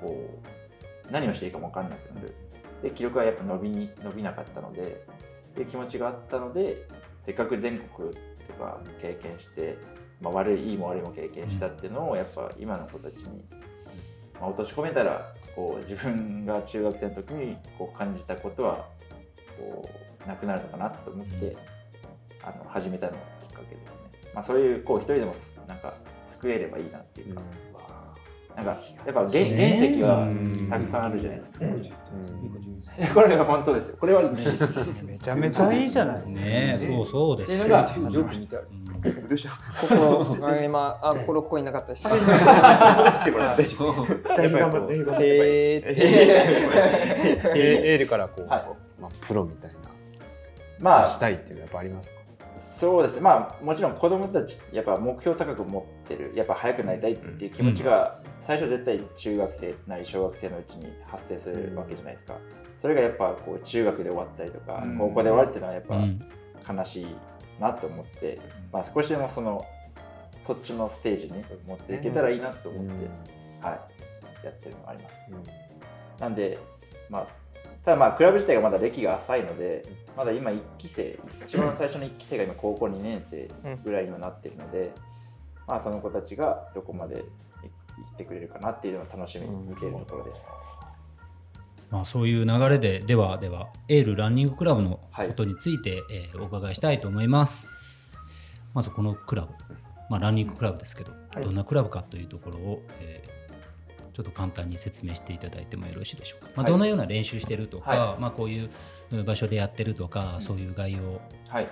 [0.00, 0.40] こ
[1.08, 2.34] う何をしていいかも分かんなくなる。
[2.82, 5.04] で記録はやっぱ伸びに伸びなかったので
[5.52, 6.86] っていう気持ちがあったので
[7.26, 8.10] せっかく全国
[8.46, 9.76] とか経験して、
[10.20, 13.42] まあ、悪いいいも悪いも経験したっていうのをやっぱ今の子たちに、
[14.40, 18.86] まあ、落とし込めたらこう自分が中学生の時にこう感じたことは
[19.58, 19.88] こ
[20.24, 21.56] うなくなるのかなと思って、
[22.42, 24.30] あの始めたのがきっかけですね。
[24.34, 25.34] まあ、そういうこう一人でも
[25.66, 25.94] なんか
[26.30, 27.42] 救えればいいなっていうか、
[28.58, 29.38] なんかやっぱ原原
[29.76, 30.26] 石は
[30.68, 33.14] たくさんあるじゃないですか。
[33.14, 33.96] これは本当ですよ。
[34.00, 36.44] これは事実 めちゃめちゃいいじゃないですか。
[36.44, 37.58] ねそうそうですよ。
[37.58, 37.86] っていうのが
[39.04, 39.28] うん。
[39.28, 42.08] どうしよここあ今あこれここになかったです。
[45.20, 48.64] えー、エールからこう、はい。
[49.00, 49.78] まあ、プロみたいな、
[50.80, 51.06] まあ。
[51.06, 52.17] したいっていうのはやっぱありますか？
[52.78, 53.22] そうですね。
[53.22, 62.36] まあもちろん子供たちやっぱ目標高く持ってる、やっぱ速くなりたいっていう気持ちが最初絶対中学生なり小学生のうちに発生するわけじゃないですか。
[62.80, 64.96] それがやっぱこう中学で終わったりとか、うん。
[64.96, 66.22] 高校で終わるっていうのはやっぱうん。
[66.78, 67.06] 悲しい
[67.60, 68.38] なと思って、
[68.72, 69.64] まあ少しでもその
[70.46, 72.92] そっちのステージに持っていけたらいいなと思って、
[73.60, 73.74] は
[74.42, 75.32] い、やってるのがあります。
[76.20, 76.58] なんで、
[77.10, 77.26] まあ、
[77.88, 79.82] ただまあクラブ自体がまだ歴が浅いので、
[80.14, 83.48] まだ今1期生、一番最初の1期生が今高校2年生
[83.82, 84.92] ぐらいにはなってるので、
[85.66, 87.22] まあその子たちがどこまで行
[88.12, 90.42] ってくれるかなっていうのを楽しみに見ているところです。
[91.90, 97.66] まあ、そういう流れでではではエールランニングクラブのはいことについて、えーお伺いしたいと思います。
[98.74, 99.54] まずこのクラブ、
[100.10, 103.37] まあ、ランニングクラブですけど、はいどんなクラブかというところを、えー
[104.18, 106.50] ちょっと簡単に説明していただいてもよろしいでしょうか。
[106.56, 111.68] まあ、はいどのような練習してるとか、はまあ、こういう場所でやってるとか、そういう概要をはい。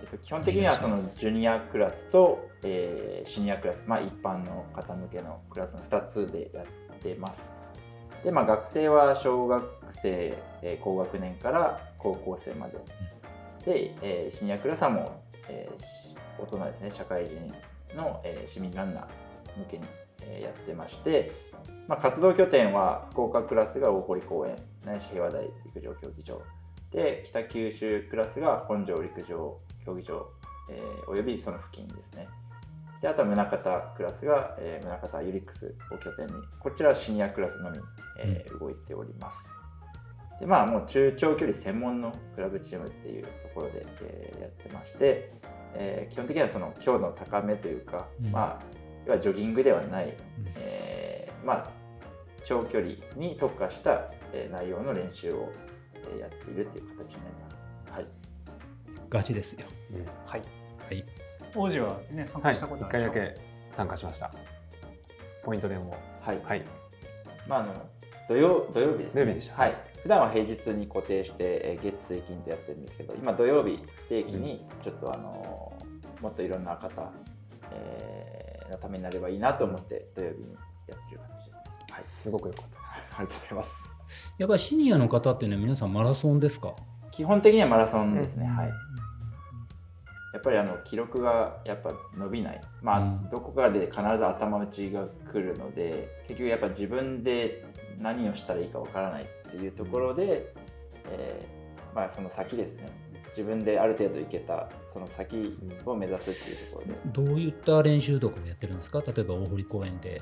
[0.00, 6.66] えっと、基本的にはそのジュニアクラスと、えーシニアクラス、まあ、一般の方向けのクラスの2つでやっ
[7.00, 7.52] てます。
[8.24, 12.78] で、まあ、学生は小学生、えー高学年から高校生まで。
[13.66, 19.04] で、えーシニアクラスはもう、えーし大人ですね、社会人の、えー市民ランナー
[19.58, 19.84] 向けに、
[20.22, 21.30] えーやってまして、
[21.86, 24.56] まあ、活動拠点は福岡クラスが大堀公園、
[24.86, 26.42] ないし平和台陸上競技場。
[26.90, 30.26] で北九州クラスが本庄陸上競技場、
[30.70, 32.28] えーおよびその付近ですね。
[33.02, 37.78] であとは宗像クラスが、えー、宗像ユリックスを拠点にこちらはシニアクラスのみ、
[38.20, 39.50] えー動いております。
[40.40, 45.32] でまあもう中長距離専門のクラブチームっていうところで、えーやってまして、
[45.74, 48.30] えー基本的にはその強度の高めというか、うん。
[48.30, 48.64] まあ
[49.04, 50.16] 要はジョギングではない、
[50.56, 51.70] えーまあ
[52.44, 55.50] 長距離に特化した、えー内容の練習を、
[55.94, 57.92] えーやっているっていう形になります。
[57.92, 58.06] はい。
[59.10, 59.66] ガチですよ
[60.26, 60.42] はい
[60.88, 61.04] はい
[61.54, 63.12] 王子はね参はい、加したこと一あるでしょ？
[63.12, 63.40] 回だけ
[63.72, 64.30] 参加しました。
[65.44, 65.94] ポイント連を。
[66.22, 66.40] はい。
[66.42, 66.62] はい。
[67.46, 67.72] まああの
[68.28, 69.20] 土曜土曜日ですね。
[69.20, 69.74] 土曜日でしたはい。
[70.02, 73.78] 普段は平日に固定してえー月水金とやってるんですけど、今土曜日
[74.08, 77.10] 定期にちょっとあのーもっといろんな方、
[77.72, 80.54] えーのためになればいいなと思って土曜日に
[80.88, 81.20] やってる。
[81.94, 82.04] はい。
[82.04, 83.14] すごく良かったです。
[83.18, 83.96] ありがとうございます。
[84.38, 86.74] やっぱりシニアの方っていうのは皆さんマラソンですか？
[87.12, 88.46] 基本的にはマラソンですね。
[88.46, 88.68] うんはい。
[90.32, 97.64] やっぱりあの記録がやっぱ伸びない、まあうんどこかで必ず頭打ちが来るので結局やっぱ自分で
[98.00, 100.52] 何をしたらいいかわからないっていうところで、
[101.12, 102.88] えーまあその先ですね
[103.28, 109.00] 自分である程度いけたその先を目指すっていうところで、どういった練習とかをやってるんですか？
[109.06, 110.20] 例えば大堀公園で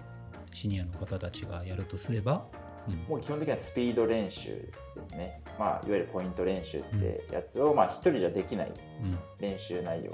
[0.53, 2.47] シニアの方たちがやるとすれば、
[2.89, 2.95] うん。
[3.09, 4.51] もう基本的にはスピード練習
[4.97, 9.19] ですね、まあ、いわゆるポイント練習ってやつを、まあ一人じゃできないうん。
[9.41, 10.13] 練習内容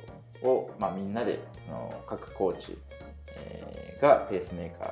[0.49, 2.79] を、まあ、みんなでその各コーチ、
[3.27, 4.85] えーがペースメーカ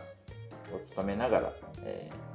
[0.73, 1.53] ーを務めながら、
[1.85, 2.27] えー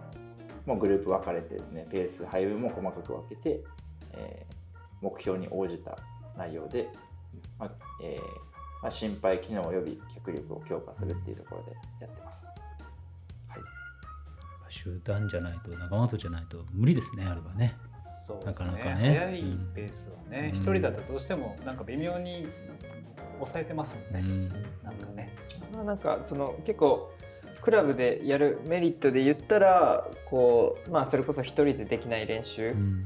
[0.66, 3.62] もうグループ分かれてですねペース配分も細かく分けて、
[4.14, 4.62] えー
[5.02, 5.98] 目標に応じた
[6.38, 6.88] 内容で、
[7.58, 7.72] まあ
[8.04, 8.22] えー
[8.82, 11.72] まあ、心肺機能及び脚力を強化するっていうところで
[14.72, 17.78] 集団じゃないと仲間とじゃないと無理ですねあればね。
[18.06, 18.52] そうですね。
[18.52, 19.18] なかなかね。
[19.18, 19.44] 早い
[19.76, 20.62] ペースはねうん。
[20.62, 22.48] 一、人だとどうしてもなんか微妙に
[23.36, 24.50] 抑えてますもんね、うん。
[24.84, 25.36] なんかね。
[25.74, 27.12] まあ、なんかその結構
[27.62, 33.04] クラブでやるメリットで言ったらこう、まあ、それこそ一人でできない練習うん。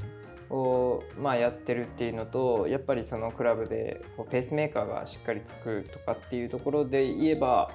[0.48, 7.70] を、まあ、やってるっていうのとやっぱりそのクラブでこうペースメーカーがしっかりつくとかっていうところで言えば、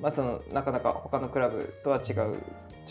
[0.00, 2.36] まあ、そのなかなか他のクラブとは違う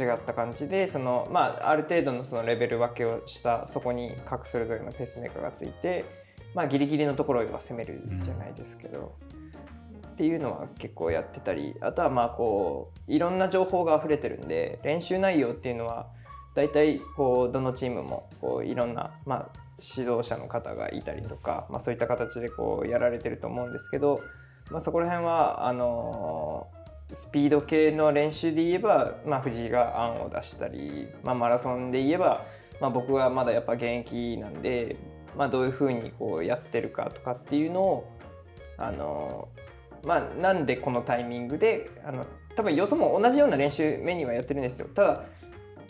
[0.04, 6.06] 違った感じでその、まあ、ある程度のそのレベル分けをしたそこに各それぞれのペースメーカーがついて、
[6.54, 9.16] まあ、ギリギリのところは攻めるじゃないですけど。
[10.06, 16.08] っていうのは結構やってたりあとはまあこういろんな情報が溢れてるんで練習内容っていうのは
[16.56, 24.22] 大体こうどのチームもこういろんな、まあ、指導者の方がいたりとか、まあ、そういった形でこうやられてると思うんですけど、
[24.72, 26.68] まあ、そこら辺はあの
[27.12, 32.46] スピード系の練習で言えば、まあ、藤井が案を出したり、まあ、マラソンで言えば、
[32.82, 34.98] まあ、僕はまだやっぱ現役なんで、
[35.38, 38.12] まあ、どういうふうにこうやってるかとかっていうのを
[38.78, 39.48] あの
[40.06, 44.88] まあ、なんでこのタイミングであの多分よそも同じような練習メニューはやってるんですよ。
[44.94, 45.24] ただ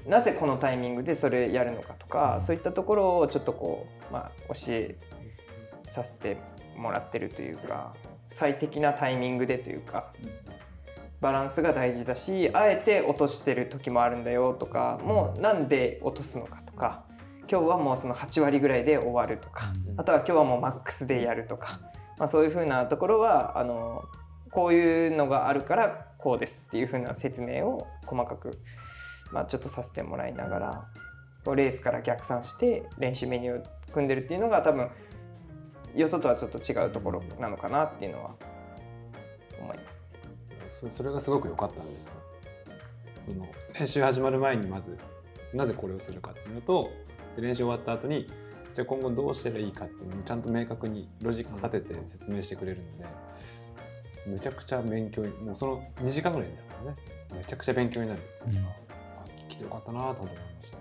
[0.07, 4.95] なぜこのタイミングでそれやるのかとかそういったところをちょっとこう、まあ、教え
[5.83, 6.37] させて
[6.77, 7.93] もらってるというか
[8.29, 10.11] 最適なタイミングでというか。
[11.21, 17.05] バランスが大事だしあえて落としてる時もあるんだよとかもうなんで落とすのかとか
[17.49, 21.79] 今日はもうその8割ぐらいで終わるとかあとは今日はもうマックスでやるとか。
[22.17, 24.05] まあ、そういうふうなところはあの
[24.51, 28.59] こういうのがあるからこうですっていうふうな説明を細かく、
[29.31, 30.85] まあ、ちょっとさせてもらいながら
[31.55, 33.63] レースから逆算して練習メニューを
[33.93, 34.89] 組んでるっていうのが多分
[35.95, 38.35] よそとはちょっと違うところなのかなっていうのは
[39.61, 40.06] 思います。
[40.79, 42.13] そそれがすごく良かったんですよ。
[43.25, 44.95] その練習始まる前にまず
[45.53, 46.91] なぜこれをするかっていうのと
[47.35, 48.27] で練習終わった後に
[48.73, 53.05] じゃあ今後どうしたらいいかっていうのをちゃんと明確にロジック立てて説明してくれるので、
[54.27, 56.97] めちゃくちゃ勉強にもうその2時間ぐらいですからね。
[57.33, 58.57] めちゃくちゃ勉強になる、うん。
[58.57, 58.61] あ
[59.49, 60.77] 来てよかったなと思いました。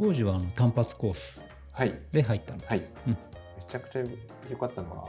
[0.00, 1.38] 王子はあの単発コース
[1.72, 1.94] はい。
[2.10, 3.12] で入ったの、はい、うん。
[3.12, 3.18] め
[3.68, 4.02] ちゃくちゃ
[4.50, 5.08] 良かったのは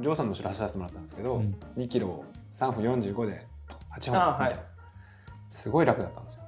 [0.00, 1.54] ジョーさんの後ろ走らせてもらったんですけど、うん。
[1.76, 2.24] 2キロ
[2.58, 3.46] 3分45で
[4.00, 4.48] 8あはい。
[4.48, 4.62] 分みたいな。
[5.52, 6.38] すごい楽だったんです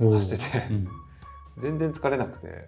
[0.00, 0.10] よ。
[0.14, 0.66] 走ってて。
[0.70, 0.88] うん。
[1.58, 2.66] 全然疲れなくて。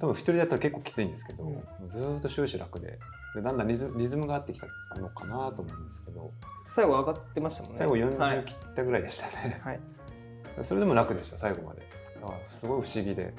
[0.00, 2.98] 多分一人だったら結構きついんですけど、もうずーっと終始楽で。
[3.34, 4.66] でだんだんリズリズムが合ってきた
[5.00, 6.32] のかなと思うんですけど。
[6.68, 7.78] 最後上がってましたもんね。
[7.78, 9.80] 最後は40い切ったぐらいでしたね、はい。
[10.62, 11.82] それでも楽でした最後まで。
[12.20, 13.32] だからすごい不思議で。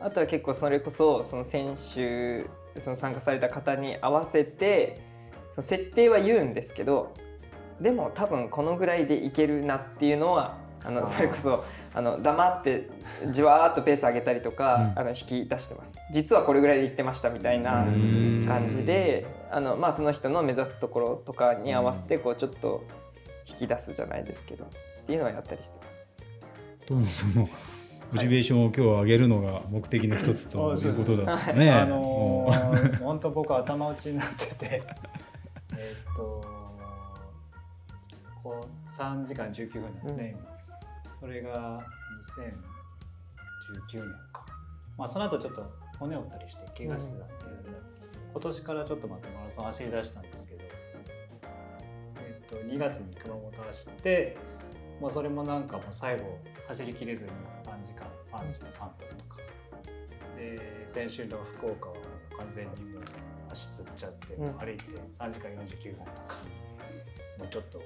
[0.00, 2.44] あとは結構それこそその選手
[2.80, 5.00] その参加された方に合わせて
[5.52, 7.14] その設定は言うんですけど
[7.82, 11.64] でも多分このぐらいでいけるなっていうのはあのそれこそ
[11.94, 12.88] あの黙って
[13.30, 14.98] じわーっとペース上げたりとか、うん。
[14.98, 15.94] あの引き出してます。
[16.12, 17.84] 実はこれぐらいでいってましたみたいな
[18.46, 22.82] 感じであの、まあ、その人の目指すところとかに合わせてこうちょっと
[23.46, 24.68] 引き出すじゃないですけどっ
[25.06, 26.86] ていうのはやったりしてます。
[26.86, 27.48] トムさんも
[28.12, 31.70] モチベーションを今日上げるのが目的の一つということだしね。
[31.70, 34.82] あのー、本当僕頭打ちになってて。
[35.76, 36.41] えーっと
[38.42, 40.58] こう3時間19分ですね、今。
[41.20, 41.80] それが
[43.92, 44.44] 2019年か。
[44.98, 45.64] まあその後ちょっと
[45.98, 47.34] 骨を折ったりして怪我してたんで、
[48.32, 50.62] 今年からちょっとまたマラソン走り出したんですけど
[52.20, 54.36] えーっと2月に熊本走って
[55.00, 56.38] まあそれもなんかもう最後
[56.68, 57.30] 走りきれずに
[57.64, 59.38] 3時間33分とか。
[60.36, 62.00] で先週の福岡はも
[62.34, 63.02] う完全にもう
[63.50, 64.84] 足つっちゃって、うん歩いて
[65.16, 66.36] 3時間49分とか。
[67.38, 67.80] もうちょっと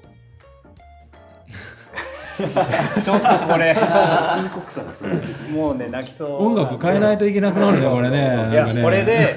[2.37, 3.75] ちょっとこれ。
[3.75, 5.53] 深刻さがすごい。
[5.53, 6.47] もうね泣きそう。
[6.47, 8.51] 音楽変えないといけなくなるねこれね。
[8.51, 9.37] いやこれで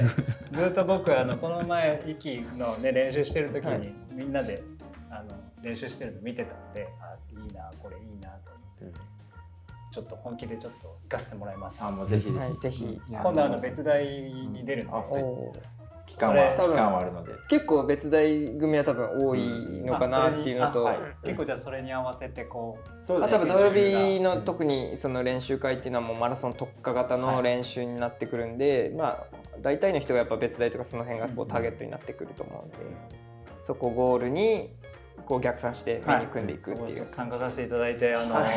[0.51, 4.61] ずっと僕あのその前息のね練習してる時に、はいみんなで
[5.09, 5.33] あの
[5.63, 8.99] 練習してるの見てたんであいいなこれいいなと思って、
[9.93, 11.81] ちょっと本気でちょっと行かせてもらいます。
[11.85, 13.01] あもうぜひぜひ、はい、ぜひ。
[13.07, 15.61] 今度あの別大に出るので、
[16.09, 17.33] 期間は期間はあるので。
[17.47, 19.39] 結構別大組は多分多い
[19.85, 29.23] のかなっていうのと、ああそれにあはい結構じゃあそれに合わせてこうそうですね多分土曜日の特にその練習会っていうのはもうマラソン特化型の練習になってくるんで、まあ
[29.61, 32.77] 大体の人がやっぱ別大とかその辺がこうターゲットになってくると思うんで、
[33.61, 34.71] そこをゴールに
[35.25, 38.49] こう逆算してメニュー組んでいくっていう、参加させていただいてあの、はい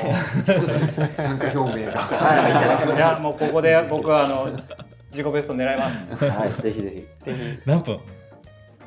[1.17, 4.59] 参加表明がい、やもうここで僕はあの
[5.13, 6.25] 自己ベスト狙います。
[6.25, 7.25] はいぜひぜひ。
[7.25, 7.39] ぜひ。
[7.67, 7.95] 何分？
[7.95, 7.99] い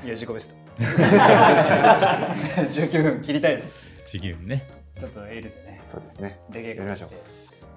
[0.07, 0.55] や自己ベスト。
[0.81, 3.73] 19分切りたいです。
[4.07, 4.63] 地球ね。
[4.99, 5.79] ちょっとエールでね。
[5.89, 6.39] そうですね。
[6.49, 7.09] 出稽やりましょう。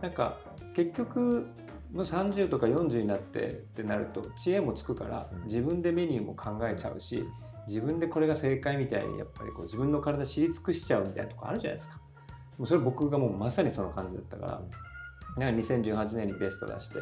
[0.02, 0.34] なんか
[0.74, 1.46] 結局
[1.92, 7.28] もう30とか40になってってなると知恵もつくから自分でメニューも考えちゃうし
[7.66, 12.00] 自分でこれが正解みたいにやっぱりこう自分の体知り尽くしちゃうみたいなとこあるじゃないですか。
[12.56, 14.52] もうそれ僕がもうまさにその感じだったから。
[14.52, 14.62] だか
[15.36, 16.96] ら2018年にベスト出して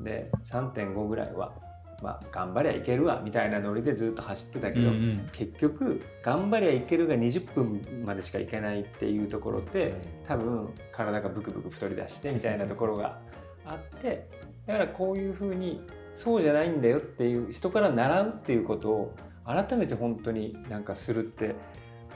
[0.00, 1.54] で3.5ぐらいは
[2.02, 9.94] まあ頑張りゃいけるわみたいなノリでずっと走ってたけど、うん結局頑張りゃいけるが20分までしかいけないっていうところで
[10.26, 13.18] 多分体がブクブク太り出して みたいなところが
[13.64, 14.28] あって
[14.66, 15.82] だからこういうふうに
[16.14, 21.54] そうじゃないんだよっていう人から習うっていうことを改めて本当になんかするって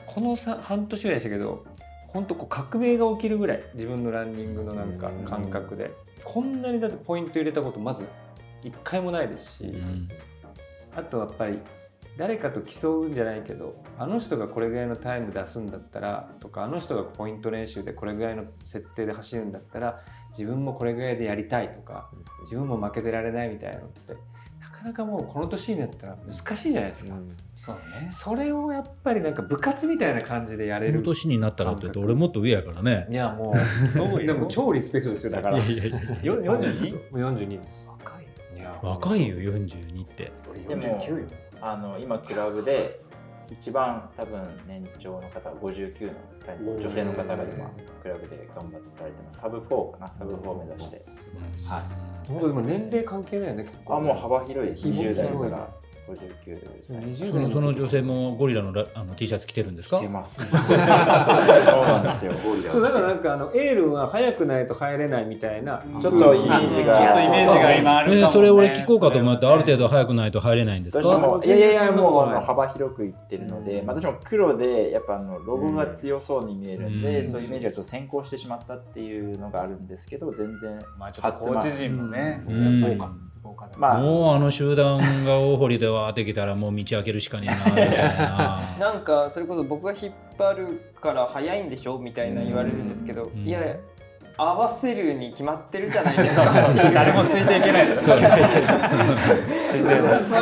[0.06, 1.64] このさ半年ぐらいでしたけど
[2.08, 5.90] 本当こう革命が起きるぐらい自分のランニングのなんか感覚で
[6.24, 8.04] こんなにだってポイント入れたことまず
[8.62, 9.64] 一回もないですし。
[9.64, 10.08] うん
[10.94, 11.58] あとやっぱり
[12.16, 20.00] 誰かと競うんじゃないけどあの人がこれぐらいのタイム出すんだったらとかあの人がポイント練習でこれぐらいの設定で走るんだったら
[20.30, 22.10] 自分もこれぐらいでやりたいとか
[22.42, 24.14] 自分も負けてられないみたいなのって
[24.80, 27.12] かなかもうこの年になったら難しいじゃないですか、
[27.54, 28.10] そうね。
[28.10, 30.94] それをやっぱりなんか部活みたいな感じでやれる。
[30.94, 33.06] この年になったらって言うと俺もっと上やからね。
[33.10, 35.58] いやもうそうでも超リスペクトですよだから。
[35.58, 36.92] いやいやいやよ 42?
[36.94, 37.90] もう42です。
[37.90, 38.58] 若い。
[38.58, 40.32] いや若いよ42って。
[40.66, 40.98] でも
[41.60, 43.00] あの今クラブで
[43.50, 46.06] 一番多分年長の方59
[46.64, 47.70] の女性の方が今
[48.02, 49.40] クラブで頑張ってられてます。
[49.40, 51.04] サブ4かなサブ4を目指して。
[51.68, 52.28] はい。
[52.28, 54.70] 本当でも年齢関係ないよね結構あもう幅広い。
[54.70, 55.68] です紐20代から
[56.12, 59.98] 59ですね20そのその女性もゴリラのラあの T シャツ着てるんですか？
[59.98, 60.44] 着てます。
[60.66, 62.32] そうなんですよ。
[62.32, 62.72] ゴリラ。
[62.72, 66.94] そうだからなんかあのエールは速くないと入れないみたいなちょっとイメージが。
[66.96, 68.22] ちょっとイメージが今あるかも、ね。
[68.22, 71.18] えーそれ俺聞こうかと思ってある程度早くないと入れないんですか？
[71.18, 77.30] もいやいやいやもうあの幅広くいってるので、まあ、私も黒でやっぱあのロゴが強そうに見えるんで、うん。
[77.32, 82.80] そういうイメージがちょっと先行してしまったっていうのがあるんですけど全然まあちょっとコーチ陣もね、うん。
[82.80, 83.12] 豪華豪華
[83.76, 83.98] まあ。
[84.00, 88.60] もうあの集団が大堀でわーってきたらもう道開けるしかねえなみたいな。
[88.78, 91.98] なんかそれこそ僕が引っ張るから早いんでしょ？
[91.98, 93.46] みたいな言われるんですけど、うん。
[93.46, 93.60] いや
[94.36, 96.44] 合わせるに決まってるじゃないですか。
[96.94, 98.08] 誰もついていけないです。
[98.08, 98.30] よそれ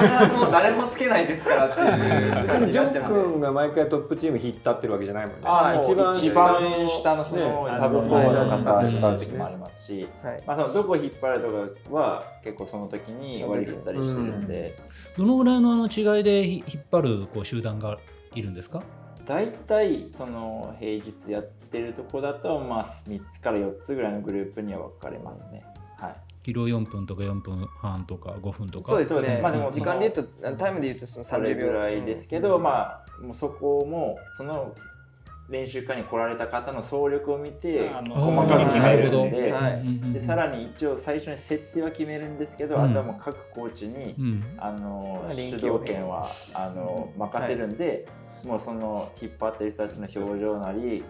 [0.08, 5.42] はもう誰もつけないですからっていう別にジョン君が毎回トップチーム引っ立ってるわけじゃないもんね。
[5.44, 10.42] あ一番一番下のその、ねタブ4の方引っ張る時もありますし、はい。
[10.46, 11.48] まあ、そのどこ引っ張ると
[11.90, 14.74] かは結構その時に割り振ったりしてるんで、
[15.16, 17.96] どのぐらいのあの違いでひ引っ張るこう集団が
[18.34, 18.82] いるんですか？
[19.26, 25.64] 大体その平日やってるとこだと、まあ、3つから4つぐらいのグループには分かれますね。
[25.98, 26.16] はい。
[26.42, 28.88] キロ4分とか4分半とか5分とか。
[28.88, 34.74] そうですね、まあでも時間で言うとタイムで言うとそのそれ30秒ぐらいですけど、まあもうそこもその
[35.50, 39.72] 練習会に来られた方の総力を見て細かく決めるんではい。
[39.74, 42.90] うんうんうんでさらに一応最初に設定は決めるんですけど、うん。
[42.90, 44.42] あとはもう各コーチに、うん。
[44.56, 48.06] あの主機応変導権はあの任せるんで、
[48.44, 51.04] もうその引っ張ってる人たちの表情なり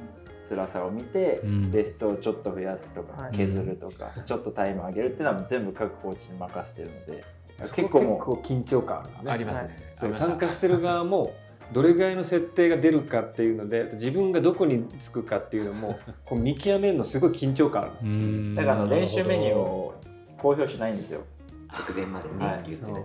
[0.48, 1.70] 辛さを見て、うん。
[1.70, 3.36] ベストをちょっと増やすとか、はい。
[3.36, 7.24] 削るとか、ちょっとタイム上げるっていうのは全部各コーチに任せてるので
[7.60, 9.32] 結結構もう構緊張感あるね。
[9.32, 9.70] ありますね。
[9.96, 11.32] そう参加してる側も
[11.72, 19.94] どれぐらいの設定が出るかっていうので自分がどこにつくかっていうのも こう見極めるのすごい緊張感あるんですだから練習メニューを
[20.38, 21.22] 公表しないんですよ。
[21.70, 22.62] 直前までね、はい。
[22.68, 23.04] 言ってたもんね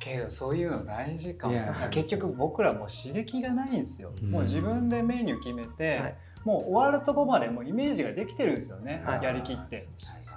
[0.00, 1.54] けどそういうの大事かも。
[1.90, 4.30] 結局僕らもう刺激がないんですよ、うん。
[4.30, 9.22] もう自分でメニュー決めて、はいもう終わるとこまでもうイメージができてるんですよね、はい。
[9.22, 9.82] やりきって。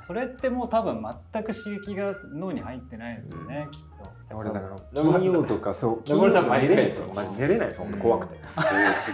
[0.06, 4.22] それってもう多分全く刺激が脳に入ってないんですよね、きっと。
[4.34, 8.40] 俺だから金曜とかそう 金曜とか寝れないですよマジ寝れないです本当怖くて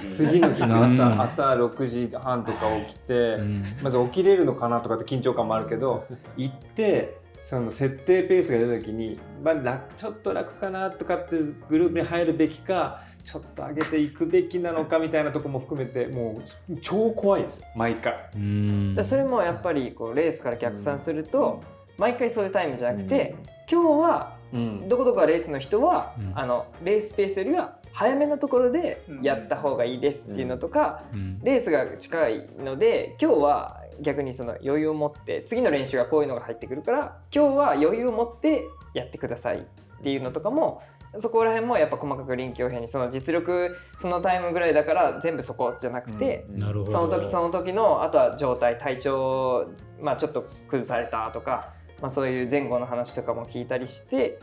[0.07, 1.21] 次の日の朝うん。
[1.21, 3.63] 朝6時半とか起きてうん。
[3.81, 11.37] まず起きれるのかなとかって緊張感もあるけど行ってその設定ペースが出た時に、まあ、楽ちょっと楽かなとかって
[11.69, 18.15] グループに入るべきかちょっと上げていくべきなのかみたいなとこも含めてもう超怖いですよ毎回。
[18.35, 18.95] うん。
[18.95, 21.61] だそれもやっぱりこうレースから逆算すると、
[21.97, 23.35] 毎回そういうタイムじゃなくて、
[23.69, 24.87] 今日はうん。
[24.87, 26.39] どこどこがレースの人は、うん。
[26.39, 31.41] あのレースペースよりは早めのところでやった方がいいですっていうのとか、うん。
[31.43, 38.63] レースが近いので今日は逆にその余裕を持って次の練習はこういうのが入ってくるから今日は余裕を持って
[38.93, 40.81] やってくださいっていうのとかも
[41.17, 46.91] そこら辺もやっぱ細かく臨機応変にその実力そのタイムぐらいだから全部そこじゃなくて、なるほど。
[46.91, 49.67] その時その時のあとは状態体調、
[50.01, 54.39] まあ、ちょっと崩されたとか、まあ、そういう前後の話とかも聞いたりして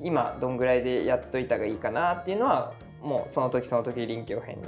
[0.00, 4.62] 今どんぐらいでやっといたがいいかなっていうのはもうその時その時臨機応変に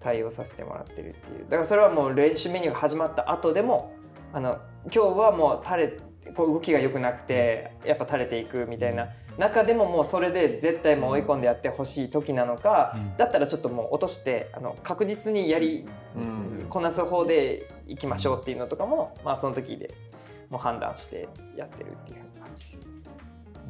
[0.00, 1.44] 対応させてもらってるっていう。
[1.44, 3.94] だからそれはもう練習メニューが始まった後でも
[4.32, 5.98] あの今日はもう垂れ
[6.34, 9.08] こう動きが良くなくてやっぱ垂れていくみたいな
[9.38, 13.16] 中でももうそれで絶対もう追い込んでやってほしい時なのか、うん。
[13.16, 16.66] だったらちょっともう落としてあの確実にやりうん。
[16.68, 19.92] こなす方でいきましょうっていうのとかも、まあ、その時で
[20.50, 22.86] もう判断してやってるっていう感じです。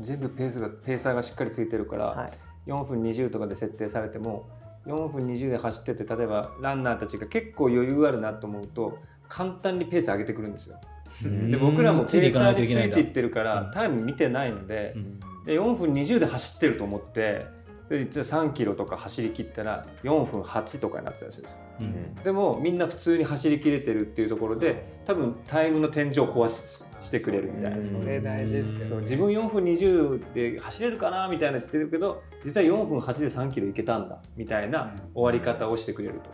[0.01, 2.31] 全部ペースがペーサーがしっかりついてるから、はい。
[2.67, 4.49] 4分20とかで設定されても
[4.87, 8.99] 4分20で走ってて例えばランナーたちが結構余裕あるなと思うと
[9.29, 10.77] 簡単にペース上げてくるんですよ。
[11.23, 14.97] で僕らもペーサーについていってるからタイム見てないので
[15.45, 17.47] で4分20で走ってると思って
[17.89, 21.59] で実は3キロとか走り切ったら4分8とかになってたりするんですよ。
[21.81, 22.15] うん。
[22.15, 27.83] でもみんな普通に走り切れてるっていうところで多分タイムの天井を壊ししてくれるみたいな。
[27.83, 36.31] それ大事ですよそう自分4分20で走れるかなみたいな言ってるけど実は4分8で3キロいけたんだみたいな終わり方をしてくれると。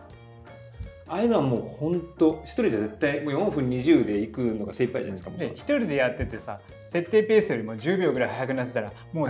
[1.09, 5.39] ああいうのはもう本当一人じゃ絶対もう4分20で行くのが精一杯じゃないですかもう。
[5.41, 6.61] で一人でやっててさ
[6.91, 9.29] 設定ペースよりも10秒ぐらい速くなってたらもう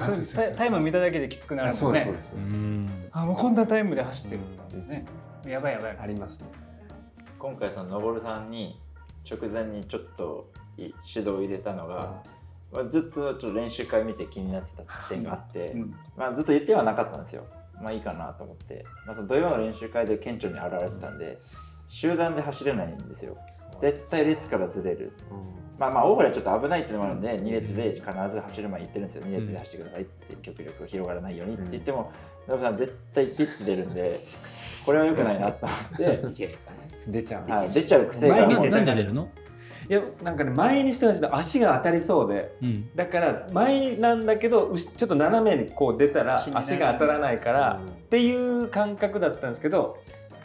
[0.56, 2.08] タイム見ただけできつくなるもんね。
[3.12, 5.04] あもうこんなタイムで走ってるんだもんね。
[5.46, 5.98] やばいやばい。
[6.00, 6.46] ありますね。
[7.38, 8.80] 今回そののぼるさんに
[9.30, 12.22] 直前にちょっとい指導を入れたのが、
[12.72, 15.94] まあ、ずっとちょっと練習会見て気になってた点があって、うん。
[16.16, 17.44] まあ、ずっと言ってはなかったんですよ。
[17.82, 21.38] まあいいかなと思って、まあ、その土曜の練習会で顕著に現れてたんで
[21.88, 23.36] 集団で走れないんですよ。
[23.82, 25.12] 絶対列からずれる
[25.80, 29.22] まあまあ大堀はちょっと危ないっていうのもあるんで2列で必ず走る前に言ってるんですよ。
[29.24, 32.12] 2列で走ってくださいって極力広がらないようにって言っても
[32.46, 34.20] ノブさん絶対ピッて出るんで
[34.84, 36.18] これは良くないなと思って、
[37.08, 37.50] 出ちゃう。
[37.50, 38.46] はい、出ちゃう癖が。
[38.46, 39.28] 前に出なんで出るの？
[39.88, 42.52] いやなんかね前にしてほしいと足が当たりそうで。
[42.62, 42.94] うん。
[42.94, 49.96] だから前なんだけどちょっと斜めにこう出たら足が当たらないからっていう感覚だったんですけど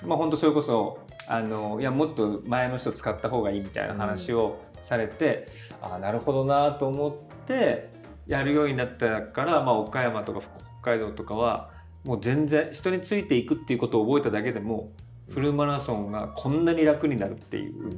[0.06, 5.48] まあ本当それこそあのいやもっと前の人使った方がいいみたいな話をされて、
[5.82, 7.14] ああなるほどなと思っ
[7.48, 7.90] て
[8.28, 10.42] やるようになったから、まあ、岡山とか
[10.82, 11.72] 北海道とかは
[12.04, 14.92] もう全然人についていくっていうことを覚えただけでも
[15.30, 17.98] フルマラソンがこんなに楽になるっていう。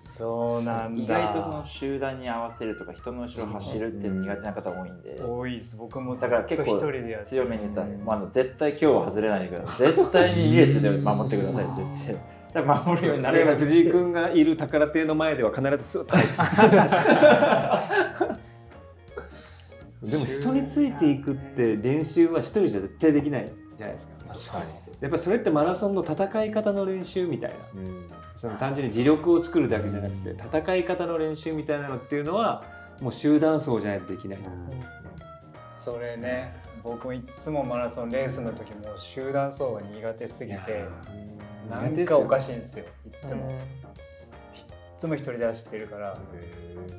[0.00, 1.02] そうなんだ。
[1.02, 5.76] 意外とその集団に合わせるとか人の後ろ走るっていうの苦手な方多いんで、多いです。
[5.76, 16.24] 僕もずだから結構人でやって強めに言ったんです、まあ、あの絶対今日は外れないでください絶対に2列で守ってくださいって言ってだから守るようになる藤井君がいる宝亭の前では必ずスッと入
[20.00, 20.06] る。
[20.10, 23.52] でも人についていくって練習は一人じゃ絶対できない。
[23.76, 24.58] じゃないですか。
[24.58, 24.70] 確か
[25.00, 27.80] やっぱりそれってマラソンの戦い方の練習みたいな。
[27.80, 28.06] に、うん。
[28.36, 32.62] その単純に自力を作るだけじゃなくて戦い方の練習みたいなのっていうのは
[33.00, 34.38] もう集団走じゃないとできない、
[35.76, 40.84] それね僕もいつもマラソンレースの時も集団走が苦手すぎて
[41.70, 42.84] なんかおかしいんですよ。
[43.04, 43.50] いっつも。
[43.50, 43.56] いっ
[44.98, 46.16] つも一人で走ってるから。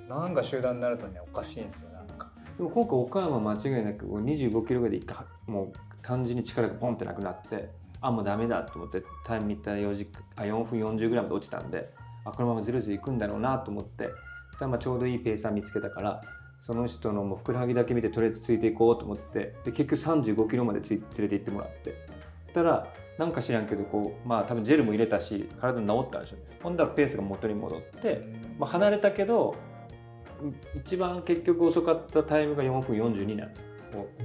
[0.09, 2.31] なんか集団になるとねおかしいんですよなんか。
[2.57, 7.69] でも今回岡山は間違いなくもう25キロぐらいで一回もう単純に力がポンってなくなって
[8.01, 11.93] あもうダメだと思ってタイム見たら4時あ4分40ぐらいまで落ちたんで
[12.25, 14.09] あこのままずるずるいくんだろうなと思って
[14.59, 16.21] でまあちょうどいいペーサー見つけたから
[16.59, 22.07] その人のもうふくらはぎだけ見てとりあえずついていこうと思ってで結局35キロまでつい連れて行ってもらって
[22.57, 22.87] たら
[23.19, 26.57] なんか知らんけどこうまあ多分ジェルも入れたし体に治ったんでしょうね。
[26.63, 28.21] ほんだらペースが元に戻って、
[28.57, 29.55] まあ、離れたけど
[30.41, 33.65] うん一番結局遅かったタイムが4分42なんですよ。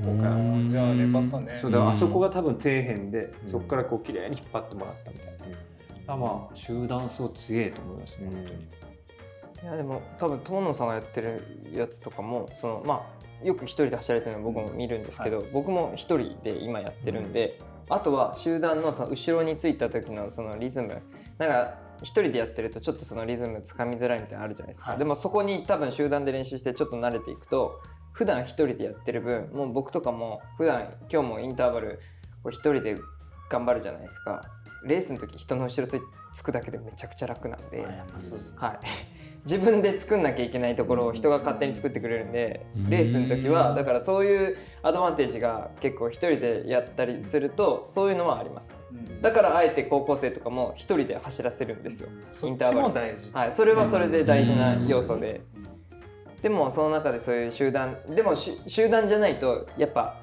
[0.05, 1.91] お岡山じゃあねパパねそうだからうん。
[1.91, 3.49] あそこが多分底辺で、うん。
[3.49, 5.27] そこからこう綺麗に引っ張ってもらったみたい
[6.07, 8.35] な、あまあ集団走強えと思いますね、うん。
[8.35, 8.59] 本当に。
[9.63, 11.41] いやでも多分友野さんがやってる
[11.75, 13.07] やつとかもそのま
[13.43, 17.55] あよく一人で走られてるの僕も見るんですけど、僕も一人で今やってるんで、
[17.89, 21.03] あとは集団のその後ろについた時のそのリズム。
[21.39, 27.81] なんか一人でやってるとちょっとそのリズムつかみづらいみたいなのあるじゃないですか、でもそこに多分集団で練習してちょっと慣れていくと
[28.13, 32.01] 普段一人でやってる分もう僕とかも普段今日もインターバル
[32.51, 32.97] 一人で
[33.49, 34.43] 頑張るじゃないですか。
[34.85, 35.87] レースの時人の後ろ
[36.33, 37.79] つくだけでめちゃくちゃ楽なんで。
[38.57, 38.79] はい、
[39.45, 42.91] 自分で作んなきゃいけないところを人が勝手に作ってくれるんでうん。
[42.91, 48.75] レースの時はだからそういうアドバンテージが結構一人でやったりするとそういうのはあります。
[49.21, 52.09] だからあえて高校生とかも一人で走らせるんですよ。
[52.31, 53.33] そっちも大事。
[53.33, 55.41] はい、それはそれで大事な要素で。
[56.43, 60.17] でもその中でそういう集団でもし集団じゃないとやっぱ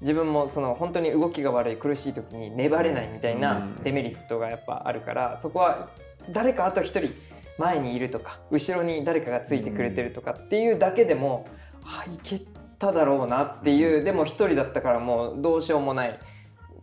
[0.00, 5.88] 自分もその本当に動きが悪い苦しい時に粘れないみたいなデメリットがやっぱあるからそこは
[6.32, 7.10] 誰かあと一人
[7.58, 11.48] 前にいるとか後ろに誰かがついてくれてるとかっていうだけでも
[11.84, 12.40] あいけ
[12.78, 16.18] ただろうなっていうでも一人だったからもうどうしようもない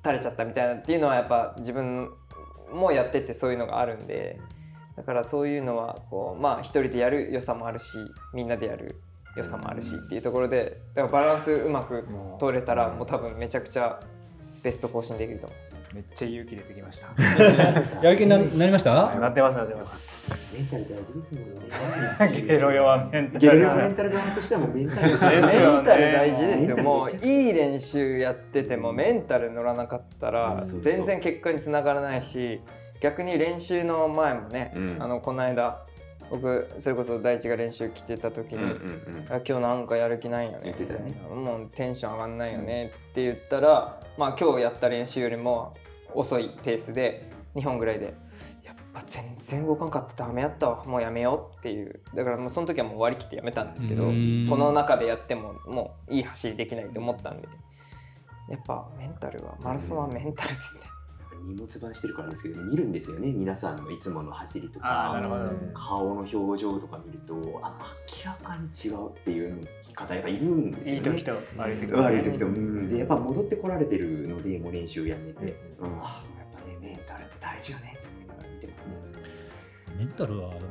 [0.04, 2.10] 垂れちゃったみたいなっていうのはやっぱ自分
[2.74, 4.40] もやっててそういうのがあるんで
[4.98, 7.98] だからそういうのはこうまあ一人でやる良さもあるし
[8.34, 8.96] みんなでやる
[9.36, 12.08] 良さもあるしっていうところでだからバランスうまく
[12.40, 14.00] 取れたらもう多分めちゃくちゃ
[14.64, 15.84] ベスト更新できると思います。
[15.94, 17.10] めっちゃ勇気出てきました。
[18.02, 19.14] やる気にななりました？
[19.16, 20.14] なってますなってます。
[20.56, 21.44] メンタル大事ですもん
[22.32, 22.42] ね。
[22.48, 24.10] ゲロ弱メンタゲロルヨメンタル。
[24.12, 25.42] 側としてはもうメンタルですですよ。
[25.42, 26.78] ねメンタル大事ですよ。
[26.78, 32.62] もういい練習やっててもメンタル乗らなかったら全然結果につながらないし
[33.02, 34.98] 逆に練習の前もね、うん。
[35.00, 35.78] あのこの間
[36.30, 39.34] 僕それこそ大地が練習来てた時に、うんうんうん。
[39.34, 41.14] あ今日なんかやる気ないよね言ってたね。
[41.34, 45.74] もうテンション上がんないよねって言ったら、まあ今日やった練習よりも
[46.14, 48.14] 遅いペースで2本ぐらいで
[48.64, 50.26] やっぱ全然動かんかった。
[50.26, 50.86] ダメやったわ。
[50.86, 52.02] もうやめようっていう。
[52.14, 54.48] だからもうその時はもう割り切ってやめたんですけどうん。
[54.50, 57.48] この中でやってももういい走りできないと思ったんで。
[58.50, 60.93] やっぱメンタルはマラソンはメンタルですね
[61.44, 63.32] 荷物版してるからですけど見るんですよね。
[63.32, 65.22] 皆さんのいつもの走りとか
[65.74, 67.78] 顔の表情とか見るとあ
[68.24, 70.96] 明らかに違うっていう方やっぱいるんですよね。
[70.96, 75.88] いい時と悪い時と悪い時と、うん、でやっぱ戻ってこられてるのでもう練習やめて、うん。
[76.02, 77.98] あやっぱねメンタルって大事よね。
[77.98, 78.94] って思いながら見てますね
[79.98, 80.62] メンタルはでも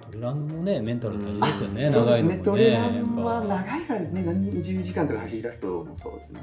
[0.00, 4.22] トレランもねメンタル大事ですよね、そうです長いのもねねトレランは長いからですね。
[4.24, 6.40] 何十時間とか走り出すともうそうですね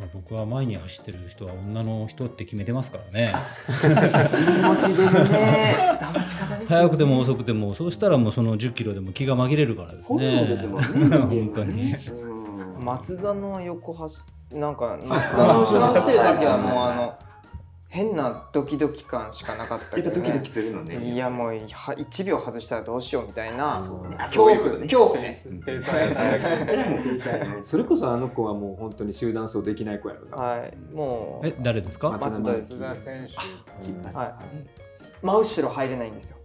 [0.00, 3.34] まあ僕は前に走ってる人は女の人って決めてますからね。
[3.66, 5.98] 気持ちでね。
[6.00, 6.66] 保ち方ですよね。
[6.68, 11.16] 早くても遅くてもそうしたらもうその1 0キロでも気が紛れるからです本ね能ですもんね。
[11.18, 11.94] 本当に。
[11.94, 12.84] うん。
[12.84, 17.14] 松田の横走なんか 松田の後ろ走ってる時はもうあの
[17.94, 21.12] 変なドキドキ感しかなかったけど、ね、ドキドキするのね。
[21.12, 21.56] いやもうは
[21.94, 23.74] 1秒外したらどうしようみたいな。
[23.74, 25.60] 恐怖恐怖ですうん。
[25.60, 30.74] ペーサーペーサーそれこそあの子はもう本当に集団走できない子やろな、はい。
[30.94, 32.12] もうえ誰ですか？
[32.12, 34.16] 松松田松田選手。
[34.16, 34.34] はい。
[35.20, 36.36] 真後ろ入れないんですよ、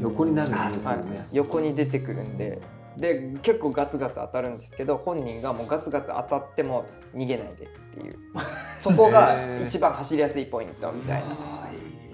[0.00, 1.04] 横になるんあですよはい。
[1.04, 2.62] ね、横に出てくるんで
[2.96, 8.18] で結構ガツガツ当たるんですけど本人がもうガツガツ当たっても逃げないでっていう。
[8.76, 11.36] そこが一番走りやすいポイントみたいな、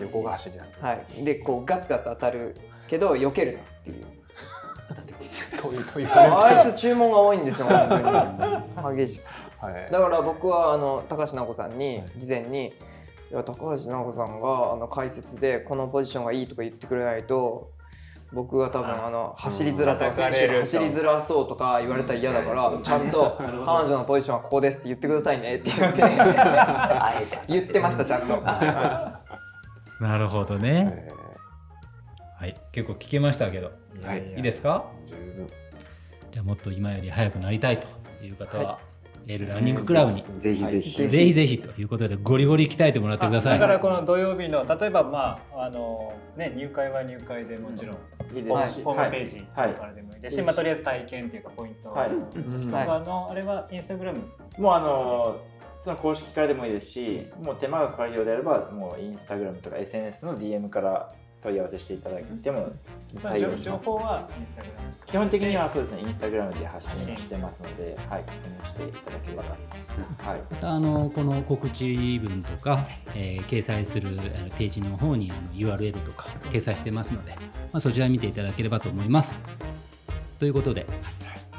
[0.00, 0.82] 横が走りやすい。
[0.82, 2.56] はい、でこうガツガツ当たる
[2.86, 4.06] けど避けるなって いう。
[6.10, 8.96] あいつ注文が多いんですよ本当に。
[8.96, 9.64] 激しく。
[9.64, 9.90] はい。
[9.90, 12.72] だから僕はあの高橋直子さんに事前に
[13.30, 17.70] 「いや高橋直子さんがあの解説でこのポジションがいいとか言ってくれないと
[18.32, 23.48] 僕は多分あの走りづらそう選手が走りづらそうとか言われたら嫌だからちゃんと 彼
[23.84, 26.02] 女のポジションはここですって言ってくださいねって言って
[27.48, 28.36] 言ってましたちゃんと。
[30.00, 31.08] なるほどね。
[31.08, 31.08] え
[32.38, 34.36] はい、結構聞けましたけど、い。
[34.36, 34.84] いいですか？
[35.06, 35.46] 十分。
[36.30, 37.88] じゃあもっと今より速くなりたいと
[38.22, 38.78] いう方は、
[39.36, 40.90] ランニングクラブに、ぜひぜひ。
[40.90, 43.58] ぜぜひぜひということでゴリゴリ鍛えてもらってください。
[43.58, 47.96] だからこの土曜日の例えばまああのね入会は入会でもちろん、
[48.36, 48.82] いいですし。
[48.82, 51.90] ホームページはいからでもいいですし、まあ、とりあえず体験っていうかポイント。
[51.90, 52.10] はい。
[52.10, 54.20] うんとかの、あれはインスタグラム？
[54.58, 55.36] もうあの
[55.80, 61.12] その公式からでもいいですしもう手間がかかるようであればもうインスタグラムとか SNS の DM から
[61.42, 62.72] 問い合わせしていただいても
[63.22, 63.84] 対応します。
[63.84, 69.96] 報はインスタグラム基本的にはそうですねインスタグラムで発信してますのではい確認していただければと思います。
[70.18, 70.40] はい。
[70.50, 77.34] またあのこの告知文とか、えー掲載するあのページの方にあの URL とか掲載してますので、
[77.72, 79.40] まあ、そちら見ていただければと思います。
[80.38, 80.86] ということで、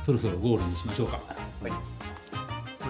[0.06, 1.20] そろそろゴールにしましょうか。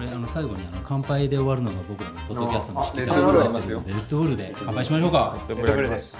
[0.00, 5.38] れあの最後にあの乾杯で終わるのが僕らのポッドキャストの式典あレッドブルありになのでレッドブルで乾杯しましょうか。
[5.48, 6.16] レッドブルです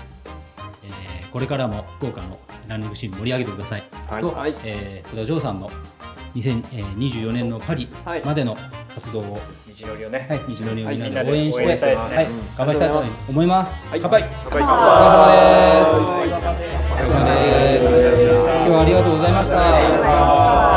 [0.83, 5.71] えー、これからも福岡のランニングシーン盛り上げてください、はい、と、はい、えー、福田城さんの
[6.35, 7.89] 2024年のパリ
[8.25, 8.57] までの
[8.95, 11.77] 活動を、はい、道のりをね、はい、道のりをみんなで応援して、はい、
[12.57, 13.87] 頑張りたいと思います。
[13.89, 14.25] はい、乾杯。
[14.49, 14.63] 乾杯。
[14.63, 16.11] お疲れ様です。
[16.11, 18.47] お疲れ様です。
[18.47, 20.70] 今日はありがとうございました。